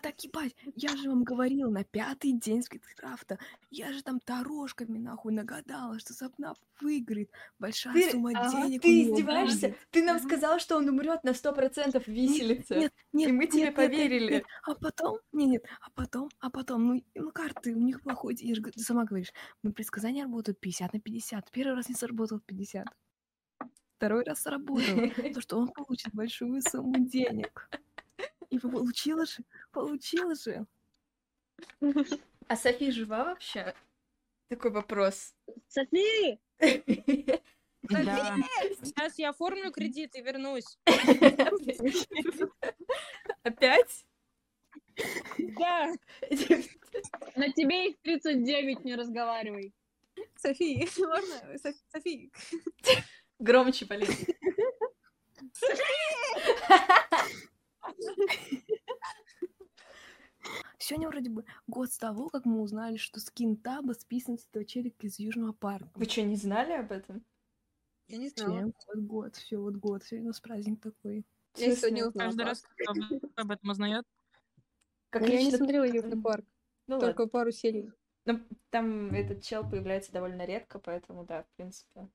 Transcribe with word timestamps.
так 0.00 0.18
ебать, 0.24 0.54
я 0.74 0.96
же 0.96 1.08
вам 1.08 1.24
говорил, 1.24 1.70
на 1.70 1.84
пятый 1.84 2.32
день 2.32 2.62
Скриткрафта, 2.62 3.38
я 3.70 3.92
же 3.92 4.02
там 4.02 4.20
дорожками 4.26 4.98
нахуй 4.98 5.32
нагадала, 5.32 5.98
что 5.98 6.12
Сапнап 6.12 6.58
выиграет, 6.80 7.30
большая 7.58 7.94
Ты, 7.94 8.10
сумма 8.10 8.32
а, 8.34 8.50
денег 8.50 8.82
ты 8.82 9.02
издеваешься? 9.02 9.68
будет. 9.68 9.78
Ты 9.90 10.02
нам 10.04 10.18
сказал, 10.18 10.58
что 10.58 10.76
он 10.76 10.88
умрет 10.88 11.22
на 11.24 11.34
сто 11.34 11.52
процентов 11.52 12.04
в 12.04 12.08
виселице. 12.08 12.76
Нет, 12.76 12.92
нет, 13.12 13.28
И 13.28 13.32
мы 13.32 13.44
нет, 13.44 13.50
тебе 13.50 13.60
нет, 13.60 13.68
нет, 13.68 13.76
поверили. 13.76 14.32
нет. 14.32 14.44
А 14.62 14.74
потом, 14.74 15.18
нет, 15.32 15.48
нет, 15.48 15.64
а 15.80 15.90
потом, 15.94 16.28
а 16.40 16.50
потом, 16.50 16.86
ну, 16.86 17.04
ну 17.14 17.30
карты 17.32 17.74
у 17.74 17.78
них 17.78 18.00
плохой, 18.02 18.36
я 18.40 18.54
же, 18.54 18.62
ты 18.62 18.80
сама 18.80 19.04
говоришь, 19.04 19.32
ну, 19.62 19.72
предсказания 19.72 20.24
работают 20.24 20.58
50 20.60 20.92
на 20.94 21.00
50. 21.00 21.50
Первый 21.50 21.74
раз 21.76 21.88
не 21.88 21.94
сработал 21.94 22.40
50. 22.40 22.86
Второй 23.96 24.24
раз 24.24 24.40
сработал, 24.42 25.10
то, 25.34 25.40
что 25.42 25.58
он 25.58 25.68
получит 25.68 26.14
большую 26.14 26.62
сумму 26.62 26.94
денег. 26.98 27.68
И 28.50 28.58
получила 28.58 29.24
же, 29.26 29.44
получила 29.72 30.34
же. 30.34 30.66
А 32.48 32.56
Софи 32.56 32.90
жива 32.90 33.24
вообще? 33.24 33.74
Такой 34.48 34.72
вопрос. 34.72 35.34
Софи! 35.68 36.40
Да. 37.82 38.36
Сейчас 38.82 39.18
я 39.18 39.30
оформлю 39.30 39.72
кредит 39.72 40.14
и 40.14 40.20
вернусь. 40.20 40.78
Опять? 43.42 44.04
Да. 45.38 45.90
На 47.36 47.50
тебе 47.52 47.88
их 47.88 47.96
39, 48.02 48.84
не 48.84 48.96
разговаривай. 48.96 49.72
Софи, 50.36 50.86
можно? 50.98 51.58
Софи, 51.58 51.78
Софи. 51.88 52.30
Громче, 53.38 53.86
Полин. 53.86 54.08
Сегодня 60.78 61.08
вроде 61.08 61.30
бы 61.30 61.44
год 61.66 61.92
с 61.92 61.98
того, 61.98 62.28
как 62.28 62.44
мы 62.46 62.60
узнали, 62.60 62.96
что 62.96 63.20
скин 63.20 63.56
Таба 63.56 63.92
списан 63.92 64.38
с 64.38 64.46
этого 64.46 64.64
челика 64.64 65.06
из 65.06 65.18
Южного 65.18 65.52
парка. 65.52 65.90
Вы 65.94 66.06
что, 66.06 66.22
не 66.22 66.36
знали 66.36 66.72
об 66.72 66.90
этом? 66.90 67.24
Я 68.08 68.16
не 68.16 68.28
знала. 68.28 68.72
Вот 68.88 68.98
год, 69.04 69.36
все, 69.36 69.58
вот 69.58 69.76
год. 69.76 70.02
Сегодня 70.02 70.26
у 70.26 70.28
нас 70.28 70.40
праздник 70.40 70.80
такой. 70.80 71.24
Я 71.56 71.76
сегодня 71.76 72.06
узнала. 72.08 72.28
Каждый 72.28 72.44
раз 72.44 72.62
кто 72.62 72.92
об 73.36 73.50
этом 73.50 73.70
узнает. 73.70 74.04
Как 75.10 75.22
Но 75.22 75.28
я 75.28 75.42
не 75.42 75.50
смотрела 75.50 75.84
Южный 75.84 76.20
парк, 76.20 76.44
Ну 76.86 76.98
только 76.98 77.26
пару 77.26 77.50
серий. 77.52 77.90
Ну, 78.26 78.40
там 78.70 79.12
этот 79.14 79.42
чел 79.42 79.68
появляется 79.68 80.12
довольно 80.12 80.44
редко, 80.44 80.78
поэтому 80.78 81.24
да, 81.24 81.42
в 81.42 81.48
принципе. 81.56 82.08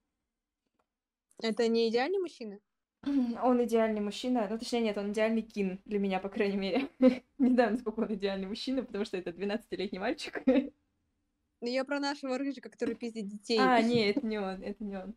Это 1.40 1.68
не 1.68 1.90
идеальный 1.90 2.20
мужчина? 2.20 2.60
Он 3.44 3.64
идеальный 3.64 4.02
мужчина. 4.02 4.48
Ну, 4.50 4.58
точнее, 4.58 4.82
нет, 4.82 4.98
он 4.98 5.12
идеальный 5.12 5.42
кин 5.42 5.80
для 5.86 6.00
меня, 6.00 6.20
по 6.20 6.30
крайней 6.30 6.58
мере. 6.58 6.90
Не 7.38 7.52
знаю, 7.52 7.72
насколько 7.72 8.00
он 8.00 8.14
идеальный 8.14 8.48
мужчина, 8.48 8.84
потому 8.84 9.06
что 9.06 9.18
это 9.18 9.30
12-летний 9.30 10.00
мальчик. 10.00 10.42
Ну, 10.46 11.68
я 11.68 11.86
про 11.86 12.00
нашего 12.00 12.38
рыжика, 12.38 12.70
который 12.70 12.96
пиздит 12.96 13.28
детей. 13.28 13.60
А, 13.60 13.82
не, 13.82 14.10
это 14.10 14.26
не 14.26 14.38
он, 14.38 14.62
это 14.62 14.84
не 14.84 14.98
он. 14.98 15.16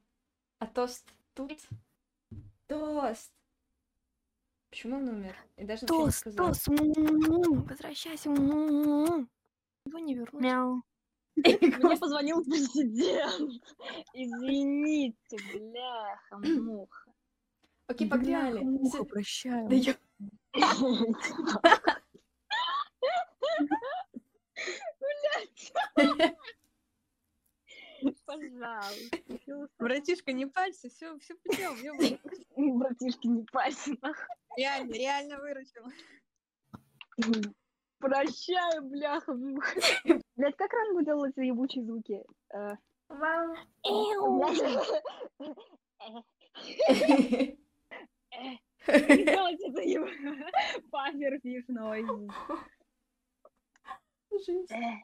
А 0.61 0.67
Тост 0.67 1.09
тут? 1.35 1.53
Тост! 2.67 3.33
Почему 4.71 4.97
он 4.97 5.09
умер? 5.09 5.35
И 5.57 5.65
даже 5.65 5.85
ничего 5.85 5.99
не 5.99 6.05
Тос, 6.07 6.17
сказал. 6.17 6.49
Тос, 6.49 6.69
м-м-м, 6.69 7.63
возвращайся. 7.65 8.31
Его 8.31 9.99
не 9.99 10.15
вернуть. 10.15 10.43
Мяу. 10.43 10.83
Мне 11.37 11.97
позвонил 11.97 12.45
президент. 12.45 13.63
Извините, 14.13 15.37
бляха-муха. 15.55 17.08
Окей, 17.89 18.09
погнали. 18.09 18.61
Муха, 18.61 19.05
прощаю. 19.05 19.69
Да 19.69 19.75
ё- 19.75 19.95
Пожалуйста. 28.27 29.17
Братишка, 29.79 30.33
не 30.33 30.47
парься, 30.47 30.89
все, 30.89 31.19
все 31.19 31.35
путем. 31.37 31.77
Братишки, 32.79 33.27
не 33.27 33.45
нахуй. 34.03 34.27
Реально, 34.57 34.93
реально 34.93 35.39
выручил. 35.39 35.85
Прощаю, 37.99 38.83
бляха-муха. 38.85 39.81
Блять, 40.37 40.57
как 40.57 40.73
рано 40.73 40.95
вы 40.95 41.05
делали 41.05 41.33
эти 41.33 41.41
ебучие 41.47 41.85
звуки? 41.85 42.23
Э, 42.55 42.75
Вау. 43.09 43.57
Сделать 48.89 49.61
это 49.61 49.83
noise. 51.69 52.31
Жесть. 54.31 54.71
Э, 54.73 55.03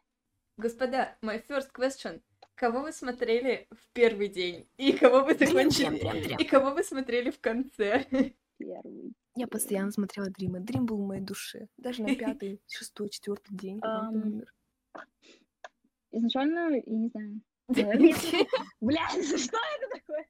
Господа, 0.57 1.17
my 1.23 1.45
first 1.47 1.71
question. 1.75 2.23
Кого 2.55 2.83
вы 2.83 2.93
смотрели 2.93 3.67
в 3.71 3.89
первый 3.93 4.29
день? 4.29 4.69
И 4.77 4.93
кого 4.93 5.25
вы 5.25 5.35
закончили? 5.35 6.41
И 6.41 6.45
кого 6.45 6.71
вы 6.71 6.85
смотрели 6.85 7.31
в 7.31 7.41
конце? 7.41 8.07
Первый. 8.59 9.13
Я 9.37 9.49
постоянно 9.49 9.91
смотрела 9.91 10.31
Дрима. 10.31 10.61
Дрим 10.61 10.87
был 10.87 10.99
в 10.99 11.07
моей 11.07 11.23
душе. 11.23 11.67
Даже 11.77 12.03
на 12.03 12.15
пятый, 12.15 12.61
шестой, 12.69 13.09
четвертый 13.09 13.57
день, 13.57 13.81
когда 13.81 14.09
он 14.09 14.13
там 14.13 14.23
Ам. 14.23 14.29
умер. 14.29 14.55
Изначально, 16.13 16.71
я 16.77 16.83
не 16.87 17.09
знаю. 17.09 17.41
Блядь, 18.81 19.25
что 19.25 19.59
это 19.59 19.89
такое? 19.91 20.29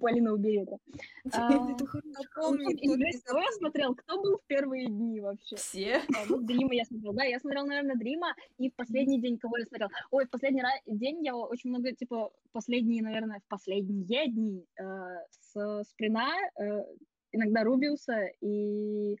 Полина, 0.00 0.32
убери 0.32 0.62
это. 0.62 0.78
А, 1.32 1.74
кто 1.74 3.38
я 3.38 3.52
смотрел? 3.52 3.94
Кто 3.94 4.20
был 4.22 4.38
в 4.38 4.46
первые 4.46 4.86
дни 4.86 5.20
вообще? 5.20 5.56
Все? 5.56 5.96
А, 6.16 6.24
вот 6.28 6.46
Дрима 6.46 6.74
я 6.74 6.84
смотрел. 6.84 7.12
Да, 7.12 7.24
я 7.24 7.38
смотрел, 7.38 7.66
наверное, 7.66 7.96
Дрима. 7.96 8.34
И 8.58 8.70
в 8.70 8.74
последний 8.74 9.20
день 9.20 9.38
кого 9.38 9.58
я 9.58 9.66
смотрел? 9.66 9.88
Ой, 10.10 10.26
в 10.26 10.30
последний 10.30 10.62
день 10.86 11.24
я 11.24 11.36
очень 11.36 11.70
много, 11.70 11.92
типа, 11.92 12.32
последние, 12.52 13.02
наверное, 13.02 13.40
в 13.40 13.48
последние 13.48 14.28
дни 14.28 14.66
э, 14.78 14.84
с 15.30 15.84
Сприна, 15.90 16.30
э, 16.58 16.84
иногда 17.32 17.64
Рубиуса 17.64 18.30
и 18.40 19.16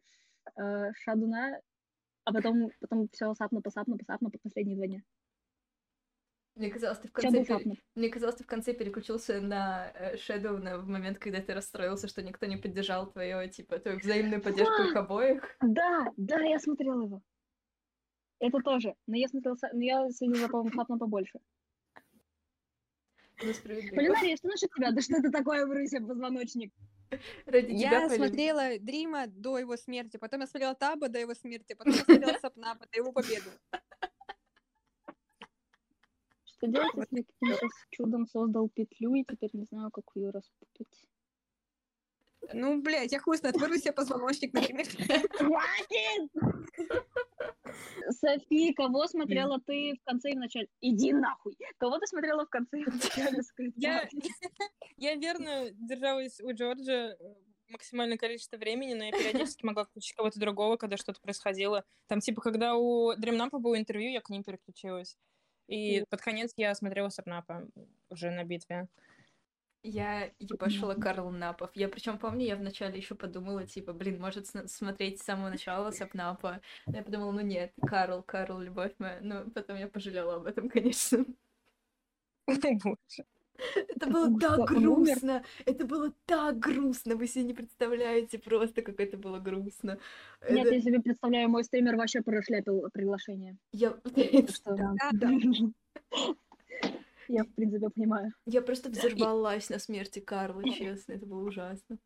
э, 0.56 0.92
Шадуна, 0.94 1.60
а 2.24 2.32
потом, 2.32 2.70
потом 2.80 3.08
все 3.12 3.34
сапну, 3.34 3.62
посапну, 3.62 3.96
посапну 3.98 4.30
по 4.30 4.38
последние 4.38 4.76
два 4.76 4.86
дня. 4.86 5.02
Мне 6.58 6.70
казалось, 6.70 6.98
ты 6.98 7.06
в 7.08 7.12
конце 7.12 7.44
пере-. 7.44 7.76
Мне 7.94 8.08
казалось, 8.08 8.34
ты 8.36 8.44
в 8.44 8.46
конце 8.48 8.74
переключился 8.74 9.40
на 9.40 9.92
э, 9.94 10.16
Shadow 10.16 10.58
на- 10.58 10.78
в 10.78 10.88
момент, 10.88 11.18
когда 11.18 11.40
ты 11.40 11.54
расстроился, 11.54 12.08
что 12.08 12.20
никто 12.22 12.46
не 12.46 12.56
поддержал 12.56 13.10
твою, 13.10 13.48
типа, 13.48 13.78
твою 13.78 13.98
взаимную 14.00 14.42
поддержку 14.42 14.82
их 14.82 14.96
обоих. 14.96 15.56
Да, 15.60 16.12
да, 16.16 16.40
я 16.40 16.58
смотрел 16.58 17.00
его. 17.00 17.22
Это 18.40 18.58
тоже. 18.58 18.94
Но 19.06 19.16
я 19.16 19.28
смотрел, 19.28 19.54
са- 19.54 19.70
но 19.72 19.82
я 19.82 20.10
следила, 20.10 20.48
по-моему, 20.48 20.74
сапну 20.76 20.98
побольше. 20.98 21.38
Полинария, 23.36 24.36
что 24.36 24.48
насчет 24.48 24.70
тебя? 24.74 24.90
Да 24.90 25.00
что 25.00 25.16
это 25.16 25.30
такое, 25.30 25.64
Брыся, 25.64 26.00
позвоночник? 26.00 26.72
Ради 27.46 27.68
тебя, 27.68 28.00
Я 28.02 28.08
Полин. 28.08 28.16
смотрела 28.26 28.78
Дрима 28.80 29.26
до 29.28 29.58
его 29.58 29.76
смерти, 29.76 30.16
потом 30.16 30.40
я 30.40 30.46
смотрела 30.48 30.74
Таба 30.74 31.08
до 31.08 31.20
его 31.20 31.34
смерти, 31.34 31.74
потом 31.74 31.92
я 31.94 32.00
смотрела 32.04 32.38
Сапнапа 32.40 32.86
до 32.90 32.98
его 32.98 33.12
победы. 33.12 33.48
Что 36.58 36.66
делать, 36.66 36.92
если 36.96 37.18
я 37.18 37.22
каким-то 37.22 37.68
чудом 37.90 38.26
создал 38.26 38.68
петлю 38.68 39.14
и 39.14 39.24
теперь 39.24 39.50
не 39.52 39.64
знаю, 39.64 39.90
как 39.90 40.04
ее 40.14 40.30
распутать? 40.30 41.06
Ну, 42.52 42.80
блядь, 42.82 43.12
я 43.12 43.20
хуй 43.20 43.36
знает, 43.36 43.56
вырви 43.56 43.78
себе 43.78 43.92
позвоночник, 43.92 44.52
например. 44.52 44.86
Хватит! 45.32 46.30
Софи, 48.20 48.72
кого 48.72 49.06
смотрела 49.06 49.60
ты 49.60 49.94
в 50.00 50.04
конце 50.04 50.30
и 50.30 50.34
в 50.34 50.38
начале? 50.38 50.68
Иди 50.80 51.12
нахуй! 51.12 51.56
Кого 51.78 51.98
ты 51.98 52.06
смотрела 52.06 52.46
в 52.46 52.48
конце 52.48 52.80
и 52.80 52.84
в 52.84 52.94
начале? 52.94 53.42
Я, 53.76 54.08
я 54.96 55.14
верно 55.16 55.70
держалась 55.72 56.40
у 56.40 56.52
Джорджа 56.52 56.92
э, 56.92 57.16
максимальное 57.68 58.16
количество 58.16 58.56
времени, 58.56 58.94
но 58.94 59.04
я 59.04 59.12
периодически 59.12 59.64
могла 59.64 59.84
включить 59.84 60.14
кого-то 60.14 60.40
другого, 60.40 60.76
когда 60.76 60.96
что-то 60.96 61.20
происходило. 61.20 61.84
Там, 62.06 62.20
типа, 62.20 62.40
когда 62.40 62.76
у 62.76 63.14
Дримнапа 63.14 63.58
было 63.58 63.78
интервью, 63.78 64.10
я 64.10 64.20
к 64.20 64.30
ним 64.30 64.42
переключилась. 64.42 65.18
И 65.68 66.04
под 66.08 66.20
конец 66.20 66.52
я 66.56 66.74
смотрела 66.74 67.10
Сапнапа 67.10 67.68
уже 68.10 68.30
на 68.30 68.44
битве. 68.44 68.88
Я 69.82 70.30
ебашила 70.40 70.94
Карл 70.94 71.30
Напов. 71.30 71.70
Я 71.74 71.88
причем 71.88 72.18
помню, 72.18 72.46
я 72.46 72.56
вначале 72.56 72.98
еще 72.98 73.14
подумала, 73.14 73.64
типа, 73.64 73.92
блин, 73.92 74.20
может 74.20 74.46
смотреть 74.46 75.20
с 75.20 75.24
самого 75.24 75.50
начала 75.50 75.90
Сапнапа. 75.92 76.60
Но 76.86 76.96
я 76.96 77.02
подумала, 77.04 77.30
ну 77.32 77.40
нет, 77.42 77.72
Карл, 77.86 78.22
Карл, 78.22 78.58
любовь 78.60 78.92
моя. 78.98 79.18
Ну, 79.20 79.50
потом 79.50 79.76
я 79.76 79.86
пожалела 79.86 80.36
об 80.36 80.46
этом, 80.46 80.68
конечно. 80.70 81.24
Боже. 82.46 83.24
Это 83.74 84.10
было 84.10 84.38
так 84.38 84.68
грустно. 84.68 85.44
Это 85.66 85.84
было 85.84 86.12
так 86.26 86.58
грустно. 86.58 87.16
Вы 87.16 87.26
себе 87.26 87.44
не 87.44 87.54
представляете 87.54 88.38
просто, 88.38 88.82
как 88.82 89.00
это 89.00 89.16
было 89.16 89.38
грустно. 89.38 89.98
Нет, 90.48 90.70
я 90.70 90.80
себе 90.80 91.00
представляю, 91.00 91.48
мой 91.48 91.64
стример 91.64 91.96
вообще 91.96 92.22
прошляпил 92.22 92.88
приглашение. 92.92 93.56
Я... 93.72 93.90
Так 94.14 94.50
что- 94.50 94.76
Да, 94.76 94.94
да. 95.12 95.30
Я, 97.30 97.44
в 97.44 97.48
принципе, 97.54 97.90
понимаю. 97.90 98.32
Я 98.46 98.62
просто 98.62 98.88
взорвалась 98.88 99.68
на 99.68 99.78
смерти 99.78 100.18
Карла, 100.18 100.62
честно. 100.78 101.12
Это 101.12 101.26
было 101.26 101.44
ужасно. 101.46 101.98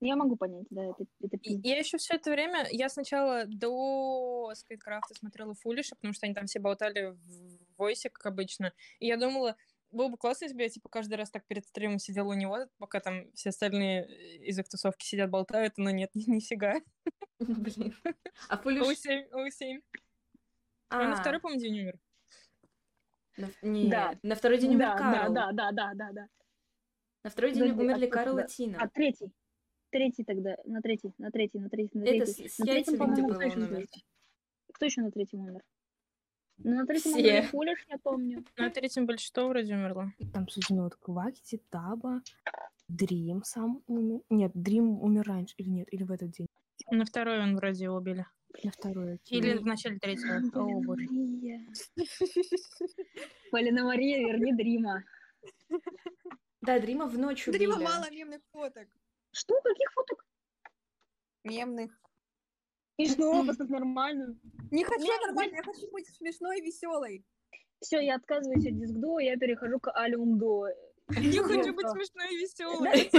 Я 0.00 0.14
могу 0.14 0.36
понять, 0.36 0.66
да, 0.70 0.84
это, 0.84 1.04
это. 1.22 1.38
Я 1.42 1.78
еще 1.78 1.96
все 1.96 2.14
это 2.16 2.30
время, 2.30 2.66
я 2.70 2.90
сначала 2.90 3.44
до 3.46 4.52
Сквидкрафта 4.54 5.14
смотрела 5.14 5.54
Фулиша, 5.54 5.96
потому 5.96 6.12
что 6.12 6.26
они 6.26 6.34
там 6.34 6.46
все 6.46 6.60
болтали 6.60 7.16
в 7.16 7.78
войсе, 7.78 8.10
как 8.10 8.26
обычно. 8.26 8.72
И 9.00 9.06
я 9.06 9.16
думала, 9.16 9.56
было 9.96 10.08
бы 10.08 10.16
классно, 10.16 10.44
если 10.44 10.56
бы 10.56 10.62
я 10.62 10.68
типа 10.68 10.88
каждый 10.88 11.14
раз 11.14 11.30
так 11.30 11.44
перед 11.46 11.66
стримом 11.66 11.98
сидела 11.98 12.28
у 12.30 12.34
него, 12.34 12.66
пока 12.78 13.00
там 13.00 13.30
все 13.32 13.48
остальные 13.50 14.04
э, 14.06 14.36
из 14.44 14.58
их 14.58 14.68
тусовки 14.68 15.04
сидят, 15.04 15.30
болтают, 15.30 15.74
но 15.78 15.90
нет, 15.90 16.10
ни- 16.14 16.30
нифига. 16.36 16.74
Блин. 17.38 17.94
А 18.48 18.56
Фулиш... 18.58 18.82
У7, 18.82 19.30
У7. 19.32 19.82
А 20.90 21.04
на 21.08 21.12
А, 21.14 21.16
второй, 21.16 21.40
по-моему, 21.40 21.60
день 21.60 21.80
умер. 21.80 21.98
на- 23.36 23.50
Нет, 23.62 23.90
Да. 23.90 24.18
на 24.22 24.34
второй 24.36 24.58
день 24.58 24.70
умер 24.76 24.86
Да, 24.86 24.94
да, 24.96 24.98
Карл. 24.98 25.34
да, 25.34 25.52
да, 25.52 25.72
да, 25.72 25.92
да, 25.94 26.12
да. 26.12 26.28
На 27.24 27.30
второй 27.30 27.52
день 27.52 27.70
умерли 27.72 28.06
а 28.06 28.10
Карл 28.10 28.38
и? 28.38 28.46
Тина. 28.46 28.78
А 28.80 28.88
третий? 28.88 29.32
Третий 29.90 30.24
тогда, 30.24 30.56
на 30.64 30.80
третий, 30.82 31.12
на 31.18 31.30
третий, 31.30 31.58
на 31.58 31.68
третий, 31.68 31.98
на 31.98 32.04
Это 32.04 32.24
третий. 32.24 32.48
с, 32.48 32.54
с 32.54 32.58
На 32.58 32.70
яйцами, 32.70 32.96
где 32.96 33.22
по-моему, 33.22 33.76
он? 33.76 33.86
Кто 34.72 34.84
еще 34.84 35.00
на 35.00 35.10
третьем 35.10 35.40
умер? 35.40 35.62
Ну, 36.58 36.74
на 36.76 36.86
третьем 36.86 37.12
Все. 37.12 37.42
Фулиш, 37.42 37.84
я 37.88 37.98
помню. 37.98 38.44
На 38.56 38.70
третьем 38.70 39.06
большинство 39.06 39.48
вроде 39.48 39.74
умерло. 39.74 40.12
Там, 40.32 40.46
ну 40.70 40.84
вот 40.84 40.96
Квакити, 40.96 41.60
Таба, 41.70 42.22
Дрим 42.88 43.42
сам 43.44 43.82
умер. 43.86 44.20
Нет, 44.30 44.52
Дрим 44.54 45.00
умер 45.02 45.24
раньше, 45.26 45.54
или 45.58 45.68
нет, 45.68 45.92
или 45.92 46.02
в 46.02 46.12
этот 46.12 46.30
день. 46.30 46.46
На 46.90 47.04
второй 47.04 47.40
он 47.40 47.56
вроде 47.56 47.90
убили. 47.90 48.26
На 48.64 48.70
второй. 48.70 49.20
Или 49.26 49.58
в 49.58 49.66
начале 49.66 49.98
третьего. 49.98 50.36
О, 50.36 50.50
Полина 50.50 50.86
боже. 50.86 51.06
Мария. 51.10 51.66
Полина 53.50 53.84
Мария, 53.84 54.18
верни 54.26 54.52
Дрима. 54.54 55.04
Да, 56.62 56.78
Дрима 56.80 57.06
в 57.06 57.18
ночь 57.18 57.46
убили. 57.48 57.66
Дрима 57.66 57.78
мало 57.78 58.10
мемных 58.10 58.40
фоток. 58.52 58.88
Что? 59.32 59.60
Каких 59.62 59.92
фоток? 59.92 60.24
Мемных. 61.44 61.92
И 62.96 63.08
что? 63.08 63.44
Поставь 63.44 63.68
нормально. 63.68 64.38
Не 64.70 64.84
хочу 64.84 65.00
Не, 65.00 65.26
нормально, 65.26 65.56
я 65.56 65.62
хочу 65.62 65.90
быть 65.90 66.08
смешной 66.08 66.58
и 66.58 66.62
веселой. 66.62 67.24
Все, 67.80 68.00
я 68.00 68.16
отказываюсь 68.16 68.66
от 68.66 68.78
дискдо, 68.78 69.18
я 69.18 69.36
перехожу 69.36 69.78
к 69.78 69.90
алюмдо. 69.92 70.68
Не 71.10 71.38
хочу 71.38 71.74
быть 71.74 71.88
смешной 71.90 72.32
и 72.32 72.38
веселой. 72.38 73.10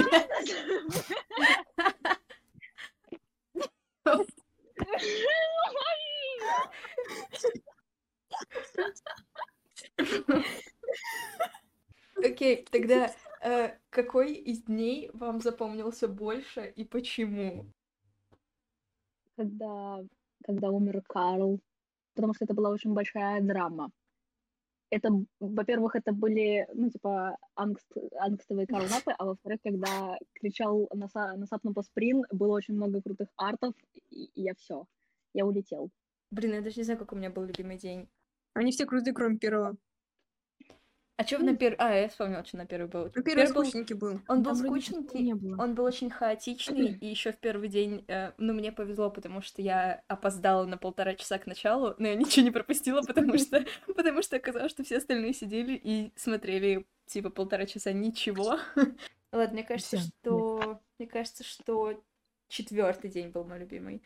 Окей, 12.16 12.66
тогда 12.72 13.14
э, 13.42 13.78
какой 13.90 14.34
из 14.34 14.64
дней 14.64 15.12
вам 15.14 15.40
запомнился 15.40 16.08
больше 16.08 16.74
и 16.76 16.84
почему? 16.84 17.72
Когда, 19.38 20.04
когда 20.44 20.70
умер 20.70 21.02
Карл, 21.08 21.60
потому 22.16 22.34
что 22.34 22.46
это 22.46 22.54
была 22.54 22.70
очень 22.70 22.94
большая 22.94 23.42
драма. 23.42 23.92
Это, 24.90 25.10
во-первых, 25.40 25.96
это 25.96 26.14
были, 26.14 26.66
ну, 26.74 26.90
типа, 26.90 27.38
ангст, 27.56 27.92
ангстовые 28.20 28.68
Карлнапы, 28.68 29.12
а 29.18 29.26
во-вторых, 29.26 29.60
когда 29.64 30.18
кричал 30.34 30.90
на, 30.94 31.06
са- 31.06 31.36
на 31.36 31.46
Сапну 31.46 31.74
по 31.74 31.84
сприн, 31.84 32.24
было 32.32 32.56
очень 32.56 32.74
много 32.76 33.02
крутых 33.02 33.28
артов, 33.38 33.74
и, 34.10 34.26
и 34.26 34.42
я 34.42 34.54
все, 34.56 34.86
я 35.34 35.46
улетел. 35.46 35.90
Блин, 36.32 36.54
я 36.54 36.62
даже 36.62 36.78
не 36.78 36.84
знаю, 36.84 37.00
какой 37.00 37.18
у 37.18 37.20
меня 37.20 37.30
был 37.30 37.44
любимый 37.44 37.78
день. 37.78 38.08
Они 38.54 38.72
все 38.72 38.86
крутые, 38.86 39.14
кроме 39.14 39.38
первого. 39.38 39.78
А 41.18 41.24
что 41.26 41.40
на 41.40 41.56
первый... 41.58 41.76
А, 41.80 41.94
я 41.94 42.10
вспомнила, 42.10 42.46
что 42.46 42.58
на 42.58 42.68
первый 42.68 42.88
был. 42.88 43.06
Ну, 43.06 43.24
первый 43.24 43.46
Первый 43.46 43.54
был- 43.54 43.64
скучненький 43.66 43.96
был. 43.96 44.22
Он 44.28 44.44
был 44.44 44.52
Там 44.52 44.56
скучненький, 44.56 45.20
не 45.20 45.34
было. 45.34 45.64
он 45.64 45.74
был 45.74 45.84
очень 45.86 46.12
хаотичный, 46.12 46.94
и 46.94 47.08
еще 47.08 47.32
в 47.32 47.38
первый 47.38 47.70
день, 47.70 48.06
э, 48.08 48.34
ну, 48.38 48.54
мне 48.54 48.72
повезло, 48.72 49.10
потому 49.10 49.42
что 49.42 49.64
я 49.64 50.04
опоздала 50.08 50.66
на 50.66 50.78
полтора 50.78 51.16
часа 51.16 51.40
к 51.40 51.48
началу, 51.48 51.96
но 51.98 52.08
я 52.08 52.16
ничего 52.16 52.46
не 52.46 52.52
пропустила, 52.52 53.02
потому 53.02 53.36
что, 53.40 53.66
потому 53.88 54.22
что 54.22 54.36
оказалось, 54.36 54.72
что 54.72 54.84
все 54.84 54.98
остальные 54.98 55.34
сидели 55.34 55.74
и 55.84 56.12
смотрели, 56.16 56.86
типа, 57.08 57.32
полтора 57.32 57.66
часа 57.66 57.92
ничего. 57.94 58.60
Ладно, 59.32 59.54
мне 59.54 59.64
кажется, 59.64 59.98
что... 59.98 60.82
Мне 61.00 61.08
кажется, 61.08 61.44
что 61.44 62.00
четвертый 62.48 63.10
день 63.10 63.30
был 63.30 63.44
мой 63.44 63.58
любимый. 63.60 64.04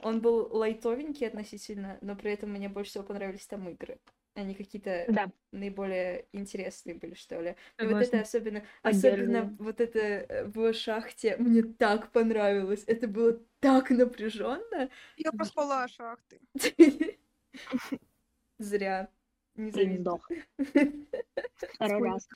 Он 0.00 0.20
был 0.20 0.48
лайтовенький 0.50 1.26
относительно, 1.26 1.98
но 2.00 2.16
при 2.16 2.32
этом 2.32 2.50
мне 2.50 2.68
больше 2.68 2.90
всего 2.90 3.04
понравились 3.04 3.46
там 3.46 3.68
игры. 3.68 3.98
Они 4.34 4.54
какие-то 4.54 5.04
Да, 5.08 5.30
наиболее 5.50 6.26
интересные 6.32 6.94
были, 6.94 7.14
что 7.14 7.40
ли. 7.40 7.54
И 7.78 7.84
вот 7.84 8.02
это 8.02 8.20
особенно, 8.20 8.62
Поддерживаю. 8.82 9.24
особенно 9.24 9.56
вот 9.58 9.80
это 9.80 9.98
э, 9.98 10.44
в 10.46 10.72
шахте 10.72 11.36
мне 11.36 11.62
так 11.62 12.10
понравилось. 12.12 12.84
Это 12.86 13.08
было 13.08 13.38
так 13.60 13.90
напряженно. 13.90 14.88
Я 15.18 15.32
проспала 15.32 15.86
шахты. 15.88 16.40
Зря. 18.58 19.08
Не 19.56 19.98
сдох. 19.98 20.26
Второй 21.74 22.08
раз. 22.08 22.28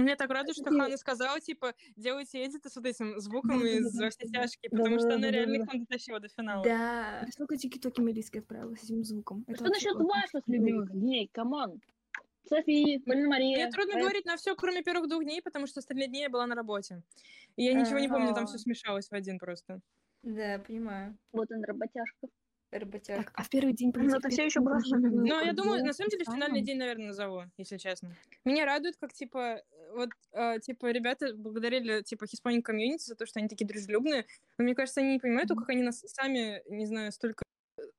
Мне 0.00 0.16
так 0.16 0.30
радует, 0.30 0.56
что 0.56 0.70
И- 0.70 0.78
Хана 0.78 0.96
сказала, 0.96 1.40
типа, 1.40 1.74
делайте 1.96 2.44
эдиты 2.44 2.68
с 2.68 2.76
вот 2.76 2.86
этим 2.86 3.18
звуком 3.20 3.58
Да-да-да-да. 3.58 3.88
из 3.88 3.98
«Во 3.98 4.10
все 4.10 4.26
тяжкие», 4.26 4.70
потому 4.70 4.98
что 4.98 5.14
она 5.14 5.30
реально 5.30 5.64
их 5.64 5.80
дотащила 5.80 6.20
до 6.20 6.28
финала. 6.28 6.64
Да. 6.64 7.20
Я 7.24 7.32
столько 7.32 7.56
тики-токи 7.56 8.00
Мелиски 8.00 8.38
отправила 8.38 8.74
с 8.74 8.84
этим 8.84 9.04
звуком. 9.04 9.44
Это 9.46 9.64
Что 9.64 9.68
насчет 9.72 9.96
ваших 9.96 10.46
любимых 10.46 10.92
дней? 10.92 11.28
Come 11.32 11.59
on. 11.59 11.80
Софи, 12.48 12.98
Полина 13.04 13.28
Мария. 13.28 13.56
Мне 13.56 13.70
трудно 13.70 13.98
э, 13.98 14.00
говорить 14.00 14.24
на 14.24 14.36
все, 14.36 14.56
кроме 14.56 14.82
первых 14.82 15.08
двух 15.08 15.22
дней, 15.22 15.42
потому 15.42 15.66
что 15.66 15.80
остальные 15.80 16.08
дни 16.08 16.20
я 16.20 16.30
была 16.30 16.46
на 16.46 16.54
работе. 16.54 17.02
И 17.56 17.64
я 17.64 17.74
ничего 17.74 17.98
не 17.98 18.08
помню, 18.08 18.34
там 18.34 18.46
все 18.46 18.58
смешалось 18.58 19.08
в 19.08 19.12
один 19.12 19.38
просто. 19.38 19.80
Да, 20.22 20.58
понимаю. 20.66 21.16
Вот 21.32 21.50
он, 21.50 21.62
работяжка. 21.64 22.28
Работяжка. 22.72 23.24
Так, 23.24 23.32
а 23.34 23.42
в 23.42 23.48
первый 23.48 23.72
день... 23.72 23.92
Ну, 23.94 24.16
это 24.16 24.28
ещё 24.28 24.60
первый 24.60 24.78
было 24.78 24.80
Ну, 25.26 25.40
я 25.40 25.52
думаю, 25.52 25.84
на 25.84 25.92
самом 25.92 26.10
деле, 26.10 26.24
финальный 26.24 26.60
день, 26.62 26.76
наверное, 26.78 27.06
назову, 27.08 27.44
если 27.56 27.78
честно. 27.78 28.14
Меня 28.44 28.66
радует, 28.66 28.96
как, 29.00 29.12
типа, 29.14 29.62
вот, 29.94 30.10
э, 30.32 30.58
типа, 30.60 30.90
ребята 30.90 31.34
благодарили, 31.34 32.02
типа, 32.02 32.24
Hispanic 32.24 32.62
комьюнити 32.62 33.04
за 33.04 33.14
то, 33.14 33.24
что 33.26 33.40
они 33.40 33.48
такие 33.48 33.66
дружелюбные. 33.66 34.26
Но 34.58 34.64
мне 34.64 34.74
кажется, 34.74 35.00
они 35.00 35.12
не 35.14 35.18
понимают, 35.18 35.48
как 35.48 35.68
они 35.70 35.82
нас 35.82 36.00
сами, 36.06 36.62
не 36.68 36.86
знаю, 36.86 37.10
столько, 37.12 37.42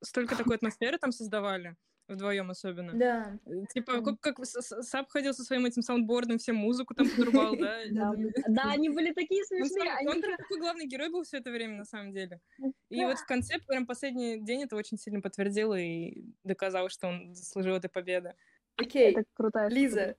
столько 0.04 0.36
такой 0.36 0.58
атмосферы 0.58 0.98
там 1.00 1.12
создавали. 1.12 1.76
Вдвоем 2.10 2.50
особенно. 2.50 2.92
Да. 2.94 3.40
Э, 3.46 3.66
Типа, 3.72 4.02
как, 4.02 4.20
как 4.20 4.46
Сап 4.46 5.10
ходил 5.12 5.34
со 5.34 5.44
своим 5.44 5.66
этим 5.66 5.84
саундбордом, 5.84 6.40
всем 6.40 6.56
музыку 6.56 6.96
там 6.96 7.08
подрубал, 7.08 7.56
да? 7.56 7.78
Да, 8.48 8.72
они 8.72 8.90
были 8.90 9.14
такие 9.14 9.44
смешные. 9.46 10.10
он 10.10 10.20
такой 10.22 10.60
главный 10.60 10.88
герой 10.88 11.10
был 11.10 11.24
все 11.24 11.38
это 11.38 11.52
время, 11.52 11.78
на 11.78 11.86
самом 11.86 12.12
деле. 12.12 12.42
И 12.90 13.00
Да. 13.00 13.08
вот 13.10 13.20
в 13.20 13.26
конце, 13.28 13.60
прям 13.60 13.86
последний 13.86 14.40
день 14.44 14.64
это 14.64 14.76
очень 14.76 14.98
сильно 14.98 15.22
подтвердило 15.22 15.76
и 15.80 16.24
доказало, 16.44 16.90
что 16.90 17.08
он 17.08 17.36
заслужил 17.36 17.76
этой 17.76 17.90
победы. 17.90 18.34
Окей. 18.78 19.16
Крутая. 19.34 19.70
Лиза, 19.70 20.16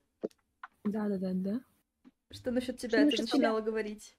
Да-да-да-да. 0.85 1.61
что 2.31 2.51
насчет 2.51 2.77
Что 2.79 2.87
тебя? 2.87 2.99
Ты 2.99 3.05
насчет 3.05 3.25
тебя? 3.25 3.35
начинала 3.35 3.61
говорить. 3.61 4.15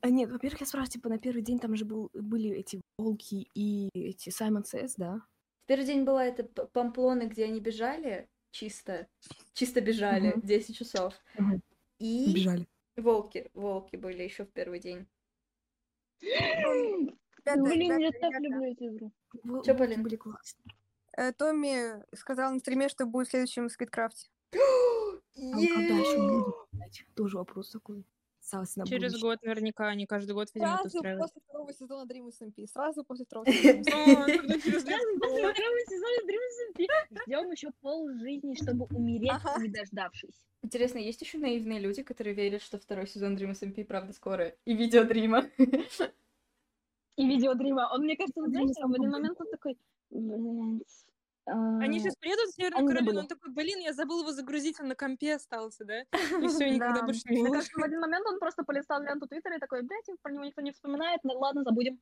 А, 0.00 0.08
нет, 0.10 0.30
во-первых, 0.30 0.60
я 0.60 0.66
спрашиваю, 0.66 0.92
типа, 0.92 1.08
на 1.08 1.18
первый 1.18 1.42
день 1.42 1.58
там 1.58 1.74
же 1.74 1.84
был, 1.84 2.08
были 2.14 2.50
эти 2.50 2.80
волки 2.98 3.48
и 3.52 3.88
эти 3.94 4.30
Саймон 4.30 4.64
Сэс, 4.64 4.94
да? 4.94 5.22
Первый 5.66 5.84
день 5.86 6.04
была 6.04 6.24
это 6.26 6.44
Памплона, 6.44 7.26
где 7.26 7.44
они 7.44 7.60
бежали 7.60 8.28
чисто. 8.50 9.08
Чисто 9.54 9.80
бежали 9.80 10.28
Мгм. 10.30 10.40
10 10.42 10.76
часов. 10.76 11.14
Мгм. 11.38 11.62
И 11.98 12.32
Бежали. 12.34 12.66
волки. 12.96 13.50
Волки 13.54 13.96
были 13.96 14.22
еще 14.22 14.44
в 14.44 14.52
первый 14.52 14.80
день. 14.80 15.06
Блин, 16.20 17.98
я 17.98 18.12
так 18.12 18.32
люблю. 18.40 19.12
Вол- 19.42 19.62
Чё, 19.62 19.72
волки 19.74 19.78
Полин? 19.78 20.02
были 20.02 20.16
классные. 20.16 20.64
Э, 21.16 21.32
Томми 21.32 22.02
сказал 22.14 22.52
на 22.52 22.58
стриме, 22.60 22.88
что 22.88 23.06
будет 23.06 23.28
в 23.28 23.30
следующем 23.30 23.68
сквидкрафте. 23.68 24.28
А 25.34 25.40
когда 25.74 25.94
еще? 25.98 27.04
Тоже 27.14 27.38
вопрос 27.38 27.70
такой. 27.70 28.04
Осталось 28.42 28.74
на 28.76 28.84
Через 28.84 29.12
будущее. 29.12 29.30
год 29.30 29.42
наверняка, 29.44 29.86
они 29.86 30.04
каждый 30.04 30.32
год, 30.32 30.48
видимо, 30.52 30.78
Сразу 30.78 31.00
после 31.18 31.40
второго 31.46 31.72
сезона 31.72 32.10
Dream 32.10 32.28
SMP. 32.28 32.66
Сразу 32.66 33.04
после 33.04 33.24
второго 33.24 33.46
сезона. 33.52 33.84
Сразу 33.84 34.40
после 34.40 35.52
второго 35.52 35.78
сезона 35.88 36.16
Dream 36.26 36.42
SMP. 36.50 36.86
Ждем 37.24 37.50
еще 37.52 37.70
пол 37.80 38.10
жизни, 38.10 38.54
чтобы 38.60 38.86
умереть, 38.90 39.32
не 39.60 39.68
дождавшись. 39.68 40.44
Интересно, 40.62 40.98
есть 40.98 41.22
еще 41.22 41.38
наивные 41.38 41.78
люди, 41.78 42.02
которые 42.02 42.34
верят, 42.34 42.62
что 42.62 42.78
второй 42.78 43.06
сезон 43.06 43.36
Dream 43.36 43.52
SMP 43.52 43.84
правда 43.84 44.12
скоро? 44.12 44.48
И 44.64 44.74
видео 44.74 45.04
Дрима. 45.04 45.44
И 47.16 47.24
видео 47.24 47.54
Дрима. 47.54 47.90
Он, 47.92 48.02
мне 48.02 48.16
кажется, 48.16 48.42
знаете, 48.44 48.82
в 48.84 48.92
один 48.92 49.10
момент 49.10 49.40
он 49.40 49.46
такой, 49.50 49.78
блядь. 50.10 51.06
Они 51.44 51.98
а, 51.98 52.00
сейчас 52.00 52.14
приедут 52.16 52.50
в 52.50 52.54
Северную 52.54 52.86
они 52.86 52.88
Каролину, 52.88 53.20
он 53.20 53.26
такой, 53.26 53.52
блин, 53.52 53.80
я 53.80 53.92
забыл 53.92 54.20
его 54.20 54.30
загрузить, 54.30 54.78
он 54.78 54.88
на 54.88 54.94
компе 54.94 55.34
остался, 55.34 55.84
да? 55.84 56.02
И 56.02 56.48
все, 56.48 56.70
никогда 56.70 57.00
да. 57.00 57.06
больше 57.06 57.22
не 57.26 57.50
кажется, 57.50 57.80
в 57.80 57.82
один 57.82 58.00
момент 58.00 58.24
он 58.26 58.38
просто 58.38 58.62
полистал 58.62 59.02
ленту 59.02 59.26
Твиттера 59.26 59.56
и 59.56 59.60
такой, 59.60 59.82
блядь, 59.82 60.06
про 60.22 60.32
него 60.32 60.44
никто 60.44 60.60
не 60.60 60.70
вспоминает, 60.70 61.20
ну 61.24 61.36
ладно, 61.38 61.64
забудем. 61.64 62.00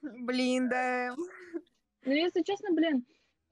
Блин, 0.00 0.68
да. 0.68 1.14
Ну, 2.04 2.12
если 2.12 2.42
честно, 2.42 2.70
блин, 2.72 3.04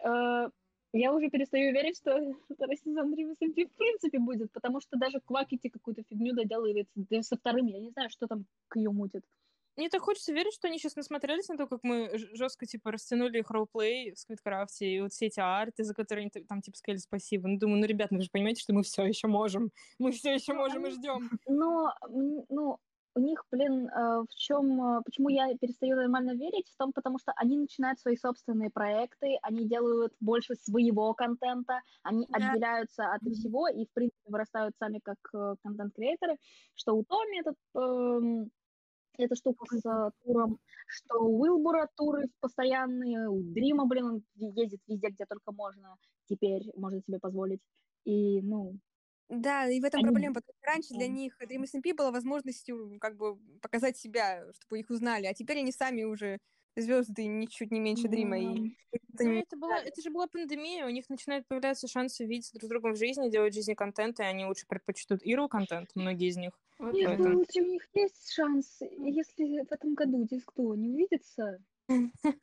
э, 0.03 0.49
я 0.93 1.13
уже 1.13 1.29
перестаю 1.29 1.75
верить, 1.75 1.99
что 1.99 2.17
второй 2.55 2.77
сезон 2.77 3.13
SMP 3.13 3.67
в 3.67 3.77
принципе 3.77 4.19
будет, 4.19 4.51
потому 4.53 4.81
что 4.81 4.97
даже 4.97 5.21
Квакити 5.21 5.69
какую-то 5.69 6.03
фигню 6.09 6.33
доделывает 6.33 6.89
со 7.23 7.37
вторым, 7.37 7.67
я 7.67 7.81
не 7.81 7.91
знаю, 7.91 8.09
что 8.09 8.27
там 8.27 8.47
Кью 8.73 8.93
мутит. 8.93 9.25
Мне 9.77 9.91
так 9.91 10.01
хочется 10.03 10.33
верить, 10.33 10.55
что 10.55 10.69
они 10.69 10.79
сейчас 10.79 10.97
насмотрелись 10.97 11.49
на 11.49 11.57
то, 11.59 11.67
как 11.67 11.81
мы 11.83 12.11
жестко, 12.35 12.65
типа, 12.67 12.93
растянули 12.93 13.41
их 13.41 13.51
роллплей 13.51 14.13
в 14.13 14.19
Сквидкрафте, 14.19 14.87
и 14.87 15.01
вот 15.03 15.13
все 15.13 15.27
эти 15.27 15.39
арты, 15.41 15.85
за 15.85 15.95
которые 15.95 16.31
они 16.35 16.45
там, 16.47 16.63
типа, 16.63 16.79
сказали 16.79 16.99
спасибо. 16.99 17.47
Ну, 17.49 17.59
думаю, 17.59 17.81
ну, 17.81 17.87
ребят, 17.87 18.11
ну, 18.11 18.17
вы 18.19 18.25
же 18.25 18.31
понимаете, 18.33 18.63
что 18.63 18.73
мы 18.73 18.83
все 18.83 19.05
еще 19.05 19.27
можем. 19.27 19.71
Мы 19.99 20.13
все 20.13 20.33
еще 20.35 20.55
Ну, 20.55 20.61
можем 20.61 20.83
и 20.83 20.87
они- 20.87 20.95
ждем. 20.97 21.19
Но, 21.47 21.93
ну, 22.09 22.79
у 23.15 23.21
них, 23.21 23.45
блин, 23.51 23.89
э, 23.89 24.23
в 24.29 24.35
чем, 24.35 25.03
почему 25.05 25.29
я 25.31 25.55
перестаю 25.59 25.97
нормально 25.97 26.33
верить, 26.35 26.71
в 26.71 26.77
том, 26.77 26.93
потому 26.93 27.19
что 27.19 27.33
они 27.37 27.57
начинают 27.59 27.99
свои 28.01 28.17
собственные 28.17 28.71
проекты, 28.71 29.39
они 29.43 29.67
делают 29.69 30.15
больше 30.21 30.55
своего 30.55 31.13
контента, 31.15 31.81
они 32.03 32.27
Да. 32.31 32.51
отделяются 32.53 33.13
от 33.13 33.23
всего 33.23 33.69
и, 33.69 33.85
в 33.85 33.93
принципе, 33.93 34.21
вырастают 34.31 34.75
сами 34.79 35.01
как 35.03 35.17
э, 35.35 35.55
контент-креаторы, 35.63 36.37
что 36.75 36.95
у 36.95 37.05
Томми 37.05 37.41
этот, 37.41 37.57
эм, 37.75 38.51
эта 39.19 39.35
штука 39.37 39.65
с 39.77 40.13
туром, 40.25 40.59
что 40.87 41.19
у 41.21 41.41
Уилбура 41.41 41.89
туры 41.97 42.29
постоянные, 42.41 43.29
у 43.29 43.41
Дрима, 43.43 43.87
блин, 43.87 44.05
он 44.07 44.23
ездит 44.35 44.81
везде, 44.87 45.09
где 45.09 45.27
только 45.27 45.53
можно, 45.53 45.97
теперь 46.29 46.63
может 46.77 47.05
себе 47.07 47.19
позволить. 47.19 47.61
И, 48.05 48.41
ну, 48.43 48.79
Да, 49.29 49.69
и 49.69 49.81
в 49.81 49.85
этом 49.85 50.01
Они- 50.01 50.11
проблема, 50.11 50.35
потому 50.35 50.55
что 50.59 50.67
раньше 50.73 50.95
для 50.95 51.09
них 51.09 51.37
Dream 51.43 51.65
SMP 51.65 51.95
была 51.97 52.13
возможностью 52.13 52.99
как 53.01 53.17
бы 53.17 53.37
показать 53.61 53.97
себя, 53.97 54.45
чтобы 54.53 54.79
их 54.81 54.91
узнали, 54.91 55.27
а 55.27 55.35
теперь 55.35 55.59
они 55.59 55.73
сами 55.73 56.05
уже 56.05 56.39
звезды 56.77 57.27
ничуть 57.27 57.71
не 57.71 57.81
меньше 57.81 58.09
Дрима. 58.09 58.39
И 58.39 58.45
м, 58.45 58.77
это 58.93 59.25
Ну, 59.25 59.31
не- 59.33 59.41
это, 59.41 59.57
была, 59.57 59.79
это 59.81 60.01
же 60.01 60.11
была 60.11 60.27
пандемия, 60.27 60.87
у 60.87 60.91
них 60.91 61.09
начинают 61.09 61.47
появляться 61.49 61.89
шансы 61.89 62.25
видеться 62.25 62.53
друг 62.55 62.65
с 62.65 62.69
другом 62.69 62.93
в 62.93 62.97
жизни, 62.97 63.29
делать 63.31 63.53
в 63.53 63.57
жизни 63.57 63.75
контент, 63.75 64.21
и 64.21 64.23
они 64.23 64.45
лучше 64.45 64.67
предпочтут 64.67 65.21
Иру 65.25 65.49
контент, 65.49 65.91
многие 65.95 66.29
из 66.29 66.37
них. 66.37 66.53
Вот 66.79 66.93
Нет, 66.93 67.07
поэтому. 67.07 67.29
ну, 67.31 67.41
если 67.41 67.61
у 67.63 67.67
них 67.67 67.89
есть 67.95 68.33
шанс, 68.33 68.79
если 68.81 69.65
в 69.65 69.73
этом 69.73 69.95
году 69.95 70.25
Диск-2 70.27 70.77
не 70.77 70.91
увидится, 70.91 71.59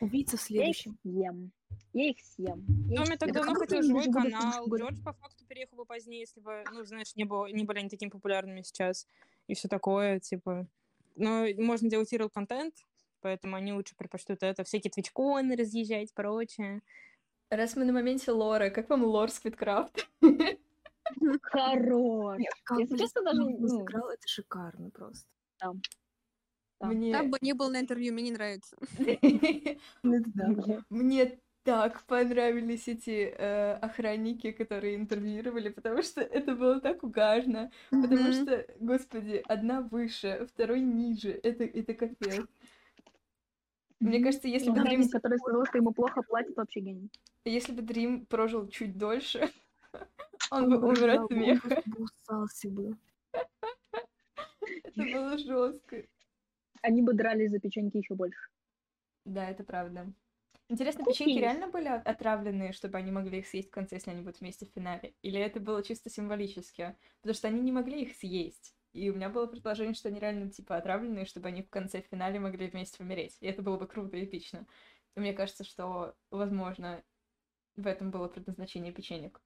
Увидится 0.00 0.36
в 0.36 0.40
я 0.50 0.68
их 0.68 0.76
следующем. 0.76 0.98
съем. 1.02 1.52
Я 1.92 2.10
их 2.10 2.18
съем. 2.20 2.64
Я 2.88 3.02
их 3.02 3.04
Томи 3.06 3.16
так 3.16 3.32
давно 3.32 3.54
хотел 3.54 3.82
живой 3.82 4.06
будут 4.06 4.14
канал, 4.22 4.68
Джордж 4.68 5.02
по 5.02 5.12
факту 5.12 5.44
переехал 5.46 5.76
бы 5.78 5.84
позднее, 5.84 6.20
если 6.20 6.40
бы, 6.40 6.64
ну, 6.72 6.84
знаешь, 6.84 7.16
не, 7.16 7.24
было, 7.24 7.46
не 7.46 7.64
были 7.64 7.80
они 7.80 7.88
такими 7.88 8.10
популярными 8.10 8.62
сейчас, 8.62 9.06
и 9.48 9.54
все 9.54 9.66
такое, 9.68 10.20
типа. 10.20 10.66
Но 11.16 11.46
можно 11.56 11.90
делать 11.90 12.12
ирл 12.12 12.30
контент, 12.30 12.74
поэтому 13.20 13.56
они 13.56 13.72
лучше 13.72 13.94
предпочтут 13.96 14.42
это, 14.42 14.64
всякие 14.64 14.90
твичконы 14.90 15.56
разъезжать, 15.56 16.12
прочее. 16.14 16.80
Раз 17.50 17.76
мы 17.76 17.84
на 17.84 17.92
моменте 17.92 18.30
лора, 18.30 18.70
как 18.70 18.90
вам 18.90 19.04
лор 19.04 19.30
Сквидкрафт? 19.30 20.08
Хорош. 21.42 22.42
Как 22.64 22.78
Если 22.80 22.96
честно, 22.98 23.22
даже, 23.22 23.40
ну, 23.40 23.68
сыграл, 23.68 24.10
это 24.10 24.28
шикарно 24.28 24.90
просто. 24.90 25.26
Мне... 26.80 27.12
Там 27.12 27.30
бы 27.30 27.38
не 27.40 27.54
был 27.54 27.70
на 27.70 27.80
интервью, 27.80 28.12
мне 28.12 28.24
не 28.24 28.32
нравится. 28.32 28.76
Ну. 30.02 30.82
Мне 30.90 31.40
так 31.64 32.02
понравились 32.04 32.88
эти 32.88 33.34
э, 33.36 33.72
охранники, 33.74 34.52
которые 34.52 34.96
интервьюировали, 34.96 35.68
потому 35.68 36.02
что 36.02 36.20
это 36.22 36.54
было 36.54 36.80
так 36.80 37.02
угарно. 37.02 37.70
Потому 37.90 38.14
Мгм. 38.14 38.32
что, 38.32 38.66
господи, 38.80 39.42
одна 39.46 39.82
выше, 39.82 40.46
второй 40.50 40.80
ниже. 40.80 41.30
Это, 41.42 41.64
это 41.64 41.94
капец. 41.94 42.46
Мне 44.00 44.22
кажется, 44.22 44.46
если 44.48 44.70
бы 44.70 44.80
Дрим, 44.82 45.08
который 45.08 45.38
сказал, 45.38 45.66
что 45.66 45.78
ему 45.78 45.92
плохо 45.92 46.22
платят, 46.22 46.56
вообще 46.56 46.80
гений. 46.80 47.10
если 47.44 47.72
бы 47.72 47.82
Дрим 47.82 48.26
прожил 48.26 48.68
чуть 48.68 48.96
дольше, 48.96 49.50
он 50.50 50.70
бы 50.70 50.78
умер 50.88 51.10
от 51.20 51.26
смеха. 51.26 51.82
усался 51.98 52.68
бы. 52.70 52.96
Это 54.84 55.02
было 55.02 55.38
жестко. 55.38 56.04
Они 56.82 57.02
бы 57.02 57.12
дрались 57.12 57.50
за 57.50 57.58
печеньки 57.58 57.96
еще 57.98 58.14
больше. 58.14 58.38
Да, 59.24 59.48
это 59.50 59.64
правда. 59.64 60.12
Интересно, 60.68 61.02
Кукис. 61.04 61.18
печеньки 61.18 61.40
реально 61.40 61.68
были 61.68 61.88
от- 61.88 62.06
отравленные, 62.06 62.72
чтобы 62.72 62.98
они 62.98 63.10
могли 63.10 63.38
их 63.38 63.46
съесть 63.48 63.68
в 63.68 63.72
конце, 63.72 63.96
если 63.96 64.10
они 64.10 64.20
будут 64.20 64.40
вместе 64.40 64.66
в 64.66 64.70
финале? 64.70 65.14
Или 65.22 65.40
это 65.40 65.60
было 65.60 65.82
чисто 65.82 66.10
символически? 66.10 66.94
Потому 67.20 67.34
что 67.34 67.48
они 67.48 67.60
не 67.62 67.72
могли 67.72 68.02
их 68.02 68.14
съесть. 68.14 68.74
И 68.92 69.10
у 69.10 69.14
меня 69.14 69.28
было 69.28 69.46
предположение, 69.46 69.94
что 69.94 70.08
они 70.08 70.18
реально, 70.18 70.50
типа, 70.50 70.76
отравленные, 70.76 71.26
чтобы 71.26 71.48
они 71.48 71.62
в 71.62 71.70
конце 71.70 72.02
в 72.02 72.06
финале 72.06 72.40
могли 72.40 72.68
вместе 72.68 73.02
умереть. 73.02 73.36
И 73.40 73.46
это 73.46 73.62
было 73.62 73.76
бы 73.76 73.86
круто 73.86 74.16
и 74.16 74.24
эпично. 74.24 74.66
И 75.14 75.20
мне 75.20 75.32
кажется, 75.32 75.64
что, 75.64 76.14
возможно, 76.30 77.02
в 77.76 77.86
этом 77.86 78.10
было 78.10 78.28
предназначение 78.28 78.92
печенек. 78.92 79.40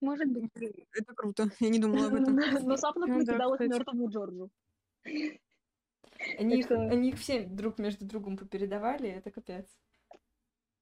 Может 0.00 0.28
быть. 0.30 0.50
Это 0.92 1.14
круто, 1.14 1.50
я 1.60 1.68
не 1.68 1.78
думала 1.78 2.06
об 2.06 2.14
этом. 2.14 2.36
Но 2.68 2.76
Сапнов 2.76 3.08
Ну 3.08 3.24
да, 3.24 3.32
накидал 3.32 3.54
их 3.54 3.60
мертвому 3.60 4.10
Джорджу. 4.10 4.50
Они, 6.38 6.58
их, 6.60 6.70
они 6.70 7.10
их 7.10 7.18
все 7.18 7.44
друг 7.44 7.78
между 7.78 8.06
другом 8.06 8.36
попередавали, 8.36 9.08
это 9.08 9.30
капец. 9.30 9.66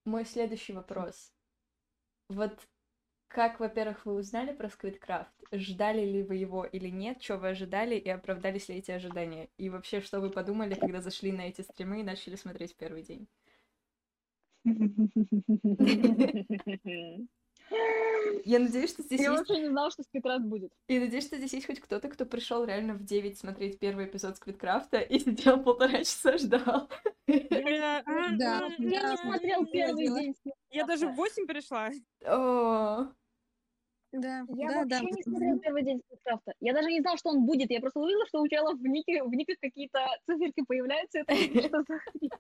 Мой 0.04 0.25
следующий 0.25 0.73
вопрос. 0.73 1.33
Вот 2.28 2.59
как, 3.28 3.61
во-первых, 3.61 4.07
вы 4.07 4.14
узнали 4.14 4.52
про 4.52 4.69
Сквидкрафт? 4.69 5.33
Ждали 5.52 6.04
ли 6.04 6.23
вы 6.23 6.37
его 6.37 6.64
или 6.64 6.88
нет? 6.88 7.23
Что 7.23 7.38
вы 7.38 7.50
ожидали 7.50 7.97
и 7.97 8.09
оправдались 8.09 8.69
ли 8.69 8.76
эти 8.76 8.90
ожидания? 8.90 9.49
И 9.59 9.71
вообще, 9.71 10.00
что 10.00 10.21
вы 10.21 10.31
подумали, 10.31 10.75
когда 10.75 11.00
зашли 11.00 11.33
на 11.33 11.43
эти 11.43 11.62
стримы 11.62 12.00
и 12.00 12.04
начали 12.04 12.37
смотреть 12.37 12.76
первый 12.76 13.02
день? 13.02 13.28
Я 18.44 18.59
надеюсь, 18.59 18.90
что 18.90 19.02
здесь 19.02 19.21
Я 19.21 19.30
есть... 19.33 19.38
вообще 19.38 19.62
не 19.62 19.68
знала, 19.68 19.90
что 19.90 20.02
спидраст 20.02 20.44
будет. 20.44 20.73
И 20.87 20.99
надеюсь, 20.99 21.26
что 21.26 21.37
здесь 21.37 21.52
есть 21.54 21.66
хоть 21.66 21.80
кто-то, 21.80 22.09
кто 22.09 22.26
пришел 22.26 22.64
реально 22.64 22.94
в 22.94 23.04
9 23.04 23.38
смотреть 23.38 23.78
первый 23.78 24.06
эпизод 24.06 24.37
Сквидкрафта 24.37 25.00
и 25.00 25.18
сидел 25.18 25.62
полтора 25.62 25.99
часа 26.00 26.37
ждал. 26.38 26.88
Да, 27.26 28.02
Я 28.78 29.11
не 29.11 29.16
смотрел 29.16 29.66
первый 29.66 30.09
день. 30.09 30.35
Я 30.71 30.85
даже 30.85 31.09
в 31.09 31.14
8 31.14 31.47
пришла. 31.47 31.90
О, 32.26 33.09
Да, 34.12 34.44
Я 34.49 34.68
да, 34.68 34.85
да. 34.85 35.00
вообще 35.00 35.16
не 35.16 35.23
смотрела 35.23 35.59
первый 35.59 35.83
день 35.85 36.00
Спидкрафта. 36.06 36.52
Я 36.61 36.75
даже 36.75 36.88
не 36.90 37.00
знала, 37.00 37.16
что 37.16 37.30
он 37.30 37.47
будет. 37.47 37.71
Я 37.71 37.80
просто 37.80 37.99
увидела, 38.00 38.26
что 38.26 38.42
у 38.42 38.49
чела 38.49 38.75
в 38.75 38.83
нике, 38.83 39.23
в 39.25 39.30
никах 39.30 39.56
какие-то 39.61 40.00
циферки 40.26 40.62
появляются. 40.66 41.21
Это 41.21 41.35
что 41.68 41.83
за 41.88 41.99
хрень? 41.99 42.30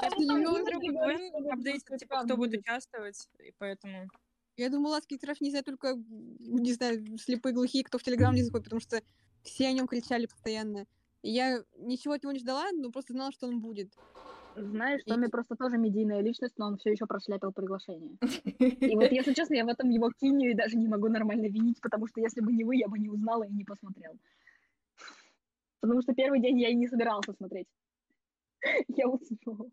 А 0.00 0.06
Это 0.06 0.16
потом 0.16 0.40
её 0.40 0.50
Винер 0.56 0.62
Вдруг 0.62 0.82
говорит, 0.82 1.20
что 1.20 1.38
Гвен 1.38 1.44
вот 1.44 1.52
апдейтит, 1.52 1.98
типа, 1.98 2.24
кто 2.24 2.36
будет. 2.36 2.60
участвовать, 2.60 3.28
и 3.40 3.52
поэтому... 3.58 4.08
Я 4.56 4.70
думала, 4.70 5.00
Скитеров, 5.00 5.40
не 5.40 5.50
знаю, 5.50 5.64
только, 5.64 5.94
не 6.38 6.72
знаю, 6.72 7.04
слепые 7.18 7.52
глухие, 7.52 7.84
кто 7.84 7.98
в 7.98 8.02
Телеграм 8.02 8.34
не 8.34 8.42
заходит, 8.42 8.64
потому 8.64 8.80
что 8.80 9.02
все 9.42 9.66
о 9.66 9.72
нем 9.72 9.88
кричали 9.88 10.26
постоянно. 10.26 10.86
И 11.22 11.30
я 11.30 11.64
ничего 11.78 12.14
от 12.14 12.22
него 12.22 12.32
не 12.32 12.38
ждала, 12.38 12.70
но 12.72 12.90
просто 12.90 13.14
знала, 13.14 13.32
что 13.32 13.48
он 13.48 13.60
будет. 13.60 13.92
Знаешь, 14.56 15.02
И- 15.04 15.10
Томми 15.10 15.26
просто 15.26 15.56
тоже 15.56 15.78
медийная 15.78 16.20
личность, 16.20 16.54
но 16.58 16.66
он 16.66 16.76
все 16.76 16.92
еще 16.92 17.06
прошляпил 17.06 17.52
приглашение. 17.52 18.16
И 18.92 18.94
вот, 18.94 19.10
если 19.10 19.32
честно, 19.32 19.54
я 19.54 19.64
в 19.64 19.68
этом 19.68 19.90
его 19.90 20.10
киню 20.12 20.50
и 20.50 20.54
даже 20.54 20.76
не 20.76 20.86
могу 20.86 21.08
нормально 21.08 21.46
винить, 21.46 21.80
потому 21.80 22.06
что 22.06 22.20
если 22.20 22.40
бы 22.40 22.52
не 22.52 22.62
вы, 22.62 22.76
я 22.76 22.86
бы 22.86 22.98
не 22.98 23.08
узнала 23.08 23.42
и 23.42 23.52
не 23.52 23.64
посмотрела. 23.64 24.16
Потому 25.80 26.02
что 26.02 26.14
первый 26.14 26.40
день 26.40 26.60
я 26.60 26.68
и 26.68 26.74
не 26.74 26.86
собирался 26.86 27.32
смотреть. 27.32 27.66
Я 28.88 29.08
уснула. 29.08 29.70